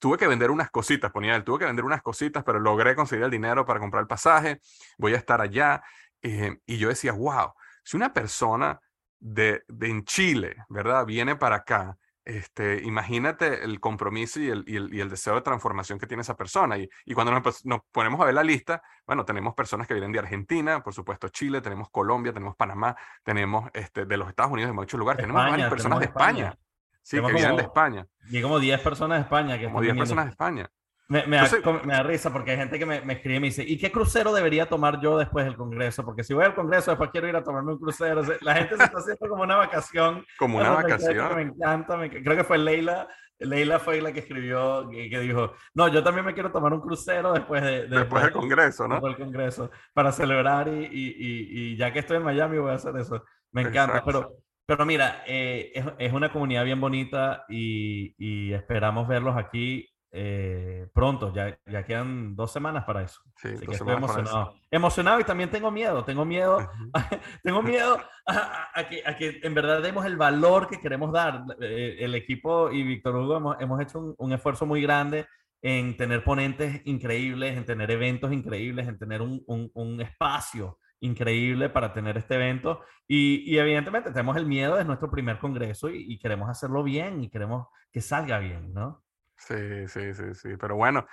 tuve 0.00 0.18
que 0.18 0.26
vender 0.26 0.50
unas 0.50 0.72
cositas, 0.72 1.12
ponía 1.12 1.36
él, 1.36 1.44
tuve 1.44 1.60
que 1.60 1.66
vender 1.66 1.84
unas 1.84 2.02
cositas, 2.02 2.42
pero 2.42 2.58
logré 2.58 2.96
conseguir 2.96 3.26
el 3.26 3.30
dinero 3.30 3.64
para 3.64 3.78
comprar 3.78 4.00
el 4.00 4.08
pasaje, 4.08 4.60
voy 4.98 5.14
a 5.14 5.18
estar 5.18 5.40
allá. 5.40 5.80
y 6.20 6.78
yo 6.78 6.88
decía, 6.88 7.12
wow, 7.12 7.52
si 7.84 7.96
una 7.96 8.12
persona 8.12 8.80
de, 9.20 9.62
de 9.68 9.88
en 9.88 10.04
Chile, 10.04 10.56
¿verdad? 10.68 11.06
Viene 11.06 11.36
para 11.36 11.56
acá 11.56 11.96
este, 12.24 12.82
imagínate 12.84 13.64
el 13.64 13.80
compromiso 13.80 14.40
y 14.40 14.48
el, 14.48 14.64
y, 14.66 14.76
el, 14.76 14.94
y 14.94 15.00
el, 15.00 15.10
deseo 15.10 15.34
de 15.34 15.42
transformación 15.42 15.98
que 15.98 16.06
tiene 16.06 16.22
esa 16.22 16.36
persona. 16.36 16.78
Y, 16.78 16.88
y 17.04 17.14
cuando 17.14 17.32
nos, 17.32 17.64
nos, 17.64 17.80
ponemos 17.90 18.20
a 18.20 18.24
ver 18.24 18.34
la 18.34 18.42
lista, 18.42 18.82
bueno, 19.06 19.24
tenemos 19.24 19.54
personas 19.54 19.86
que 19.86 19.94
vienen 19.94 20.12
de 20.12 20.18
Argentina, 20.18 20.82
por 20.82 20.94
supuesto 20.94 21.28
Chile, 21.28 21.60
tenemos 21.60 21.90
Colombia, 21.90 22.32
tenemos 22.32 22.56
Panamá, 22.56 22.96
tenemos 23.22 23.68
este, 23.74 24.06
de 24.06 24.16
los 24.16 24.28
Estados 24.28 24.52
Unidos, 24.52 24.70
de 24.70 24.74
muchos 24.74 24.98
lugares, 24.98 25.20
tenemos 25.20 25.42
varias 25.42 25.68
personas 25.68 25.98
de 25.98 26.06
España. 26.06 26.48
España. 26.48 26.58
Sí, 27.02 27.20
que 27.20 27.32
vienen 27.32 27.56
de 27.56 27.62
España. 27.62 28.06
Y 28.30 28.40
como 28.40 28.60
10 28.60 28.80
personas 28.80 29.18
de 29.18 29.22
España. 29.22 29.58
Que 29.58 29.64
como 29.64 29.80
10 29.80 29.96
personas 29.96 30.26
de 30.26 30.30
España. 30.30 30.70
Me, 31.08 31.26
me, 31.26 31.36
da, 31.36 31.48
me, 31.84 31.92
da, 31.92 32.02
risa 32.02 32.32
porque 32.32 32.52
hay 32.52 32.56
gente 32.56 32.78
que 32.78 32.86
me, 32.86 33.00
me, 33.02 33.14
escribe 33.14 33.36
y 33.36 33.40
me 33.40 33.46
dice, 33.48 33.64
¿y 33.66 33.76
qué 33.76 33.92
crucero 33.92 34.32
debería 34.32 34.68
tomar 34.68 35.00
yo 35.00 35.18
después 35.18 35.44
del 35.44 35.56
Congreso? 35.56 36.04
Porque 36.04 36.24
si 36.24 36.32
voy 36.32 36.44
al 36.44 36.54
Congreso, 36.54 36.90
después 36.90 37.10
quiero 37.10 37.28
ir 37.28 37.36
a 37.36 37.44
tomarme 37.44 37.72
un 37.72 37.78
crucero. 37.78 38.22
La 38.40 38.54
gente 38.54 38.76
se 38.76 38.84
está 38.84 38.98
haciendo 38.98 39.28
como 39.28 39.42
una 39.42 39.56
vacación. 39.56 40.24
Como 40.38 40.58
una 40.58 40.70
vacación. 40.70 41.36
Me 41.36 41.42
encanta. 41.42 41.98
creo 42.08 42.36
que 42.36 42.44
fue 42.44 42.58
Leila. 42.58 43.08
Leila 43.38 43.78
fue 43.78 44.00
la 44.00 44.12
que 44.12 44.20
escribió, 44.20 44.88
que, 44.88 45.10
que, 45.10 45.18
dijo, 45.18 45.52
no, 45.74 45.88
yo 45.88 46.02
también 46.02 46.24
me 46.24 46.32
quiero 46.32 46.52
tomar 46.52 46.72
un 46.72 46.80
crucero 46.80 47.32
después 47.32 47.60
de... 47.60 47.88
de 47.88 47.98
después 47.98 48.22
del 48.22 48.32
Congreso, 48.32 48.86
¿no? 48.86 48.94
Después 48.94 49.16
del 49.16 49.26
Congreso, 49.26 49.70
para 49.92 50.12
celebrar 50.12 50.68
y, 50.68 50.84
y, 50.84 51.72
y, 51.72 51.76
ya 51.76 51.92
que 51.92 51.98
estoy 51.98 52.18
en 52.18 52.22
Miami 52.22 52.58
voy 52.58 52.70
a 52.70 52.74
hacer 52.74 52.96
eso. 52.96 53.24
Me 53.50 53.62
encanta, 53.62 54.02
pero... 54.04 54.36
Pero 54.64 54.86
mira, 54.86 55.24
eh, 55.26 55.72
es, 55.74 55.84
es, 55.98 56.12
una 56.12 56.32
comunidad 56.32 56.64
bien 56.64 56.80
bonita 56.80 57.44
y, 57.48 58.14
y 58.16 58.52
esperamos 58.52 59.08
verlos 59.08 59.36
aquí 59.36 59.91
eh, 60.14 60.88
pronto, 60.92 61.32
ya, 61.32 61.58
ya 61.64 61.84
quedan 61.84 62.36
dos 62.36 62.52
semanas 62.52 62.84
para 62.84 63.02
eso. 63.02 63.22
Sí, 63.36 63.48
estoy 63.48 63.94
emocionado. 63.94 64.54
Emocionado 64.70 65.20
y 65.20 65.24
también 65.24 65.50
tengo 65.50 65.70
miedo, 65.70 66.04
tengo 66.04 66.26
miedo, 66.26 66.58
tengo 67.42 67.62
miedo 67.62 67.98
a, 68.26 68.84
que, 68.90 69.02
a, 69.06 69.16
que, 69.16 69.40
en 69.42 69.54
verdad 69.54 69.80
demos 69.80 70.04
el 70.04 70.18
valor 70.18 70.68
que 70.68 70.80
queremos 70.80 71.12
dar. 71.12 71.44
Eh, 71.62 71.96
el 72.00 72.14
equipo 72.14 72.70
y 72.70 72.82
Víctor 72.82 73.16
Hugo 73.16 73.38
hemos, 73.38 73.56
hemos 73.60 73.80
hecho 73.80 74.00
un, 74.00 74.14
un, 74.18 74.32
esfuerzo 74.34 74.66
muy 74.66 74.82
grande 74.82 75.26
en 75.62 75.96
tener 75.96 76.22
ponentes 76.22 76.82
increíbles, 76.84 77.56
en 77.56 77.64
tener 77.64 77.90
eventos 77.90 78.34
increíbles, 78.34 78.88
en 78.88 78.98
tener 78.98 79.22
un, 79.22 79.42
un, 79.46 79.70
un 79.72 80.00
espacio 80.02 80.78
increíble 81.00 81.70
para 81.70 81.94
tener 81.94 82.18
este 82.18 82.34
evento 82.34 82.80
y, 83.08 83.50
y, 83.50 83.58
evidentemente 83.58 84.12
tenemos 84.12 84.36
el 84.36 84.46
miedo 84.46 84.76
de 84.76 84.84
nuestro 84.84 85.10
primer 85.10 85.38
congreso 85.38 85.88
y, 85.88 86.12
y 86.12 86.18
queremos 86.18 86.48
hacerlo 86.48 86.82
bien 86.82 87.24
y 87.24 87.30
queremos 87.30 87.66
que 87.90 88.00
salga 88.00 88.38
bien, 88.38 88.72
¿no? 88.72 89.02
Sí, 89.46 89.88
sí, 89.88 90.14
sí, 90.14 90.34
sí. 90.34 90.56
Pero 90.58 90.76
bueno, 90.76 91.06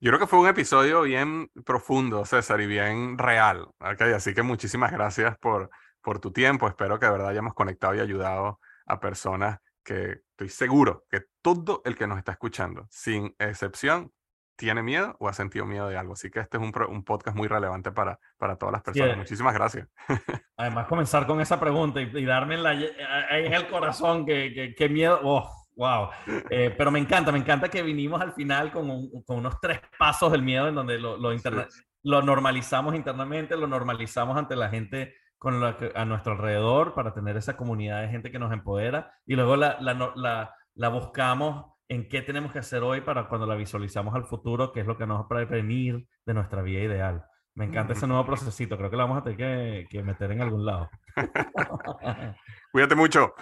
yo 0.00 0.10
creo 0.10 0.20
que 0.20 0.26
fue 0.26 0.38
un 0.38 0.48
episodio 0.48 1.02
bien 1.02 1.50
profundo, 1.64 2.24
César, 2.24 2.60
y 2.60 2.66
bien 2.66 3.18
real. 3.18 3.68
Okay, 3.78 4.12
así 4.12 4.34
que 4.34 4.42
muchísimas 4.42 4.92
gracias 4.92 5.36
por, 5.38 5.70
por 6.02 6.20
tu 6.20 6.32
tiempo. 6.32 6.68
Espero 6.68 6.98
que 6.98 7.06
de 7.06 7.12
verdad 7.12 7.28
hayamos 7.28 7.54
conectado 7.54 7.94
y 7.94 8.00
ayudado 8.00 8.60
a 8.86 9.00
personas 9.00 9.58
que 9.82 10.20
estoy 10.30 10.48
seguro 10.48 11.04
que 11.10 11.22
todo 11.42 11.82
el 11.84 11.96
que 11.96 12.06
nos 12.06 12.18
está 12.18 12.32
escuchando, 12.32 12.86
sin 12.90 13.34
excepción, 13.38 14.12
tiene 14.56 14.82
miedo 14.82 15.16
o 15.18 15.28
ha 15.28 15.32
sentido 15.32 15.66
miedo 15.66 15.88
de 15.88 15.96
algo. 15.96 16.14
Así 16.14 16.30
que 16.30 16.40
este 16.40 16.56
es 16.56 16.62
un, 16.62 16.72
un 16.88 17.04
podcast 17.04 17.36
muy 17.36 17.46
relevante 17.46 17.92
para, 17.92 18.18
para 18.38 18.56
todas 18.56 18.72
las 18.72 18.82
personas. 18.82 19.12
Sí. 19.12 19.18
Muchísimas 19.18 19.54
gracias. 19.54 19.88
Además, 20.56 20.86
comenzar 20.86 21.26
con 21.26 21.40
esa 21.40 21.60
pregunta 21.60 22.00
y, 22.00 22.10
y 22.16 22.24
darme 22.24 22.56
la, 22.56 22.72
en 22.72 23.52
el 23.52 23.68
corazón 23.68 24.24
que, 24.24 24.52
que, 24.54 24.74
que 24.74 24.88
miedo. 24.88 25.20
Oh 25.22 25.65
Wow. 25.76 26.08
Eh, 26.50 26.74
pero 26.76 26.90
me 26.90 26.98
encanta, 26.98 27.30
me 27.30 27.38
encanta 27.38 27.68
que 27.68 27.82
vinimos 27.82 28.20
al 28.20 28.32
final 28.32 28.72
con, 28.72 28.88
un, 28.90 29.22
con 29.24 29.38
unos 29.38 29.60
tres 29.60 29.80
pasos 29.98 30.32
del 30.32 30.42
miedo 30.42 30.68
en 30.68 30.74
donde 30.74 30.98
lo, 30.98 31.18
lo, 31.18 31.32
interna 31.32 31.66
sí. 31.68 31.82
lo, 32.02 32.22
normalizamos 32.22 32.94
internamente, 32.94 33.56
lo 33.56 33.66
normalizamos 33.66 34.36
ante 34.38 34.56
la 34.56 34.70
gente 34.70 35.14
con 35.38 35.60
la 35.60 35.76
que, 35.76 35.92
a 35.94 36.06
nuestro 36.06 36.32
alrededor 36.32 36.94
para 36.94 37.12
tener 37.12 37.36
esa 37.36 37.58
comunidad 37.58 38.00
de 38.00 38.08
gente 38.08 38.32
que 38.32 38.38
nos 38.38 38.52
empodera 38.52 39.12
y 39.26 39.34
luego 39.36 39.56
la, 39.56 39.76
la, 39.80 40.12
la, 40.16 40.54
la 40.74 40.88
buscamos 40.88 41.66
en 41.88 42.08
qué 42.08 42.22
tenemos 42.22 42.52
que 42.52 42.58
hacer 42.58 42.82
hoy 42.82 43.02
para 43.02 43.28
cuando 43.28 43.46
la 43.46 43.54
visualizamos 43.54 44.14
al 44.14 44.24
futuro, 44.24 44.72
qué 44.72 44.80
es 44.80 44.86
lo 44.86 44.96
que 44.96 45.06
nos 45.06 45.20
va 45.20 45.24
a 45.24 45.28
prevenir 45.28 46.08
de 46.24 46.34
nuestra 46.34 46.62
vida 46.62 46.80
ideal. 46.80 47.24
Me 47.54 47.66
encanta 47.66 47.92
ese 47.92 48.06
nuevo 48.06 48.24
procesito, 48.24 48.76
creo 48.76 48.90
que 48.90 48.96
lo 48.96 49.04
vamos 49.04 49.18
a 49.18 49.24
tener 49.24 49.36
que, 49.38 49.86
que 49.88 50.02
meter 50.02 50.32
en 50.32 50.42
algún 50.42 50.64
lado. 50.64 50.90
Cuídate 52.72 52.94
mucho. 52.94 53.34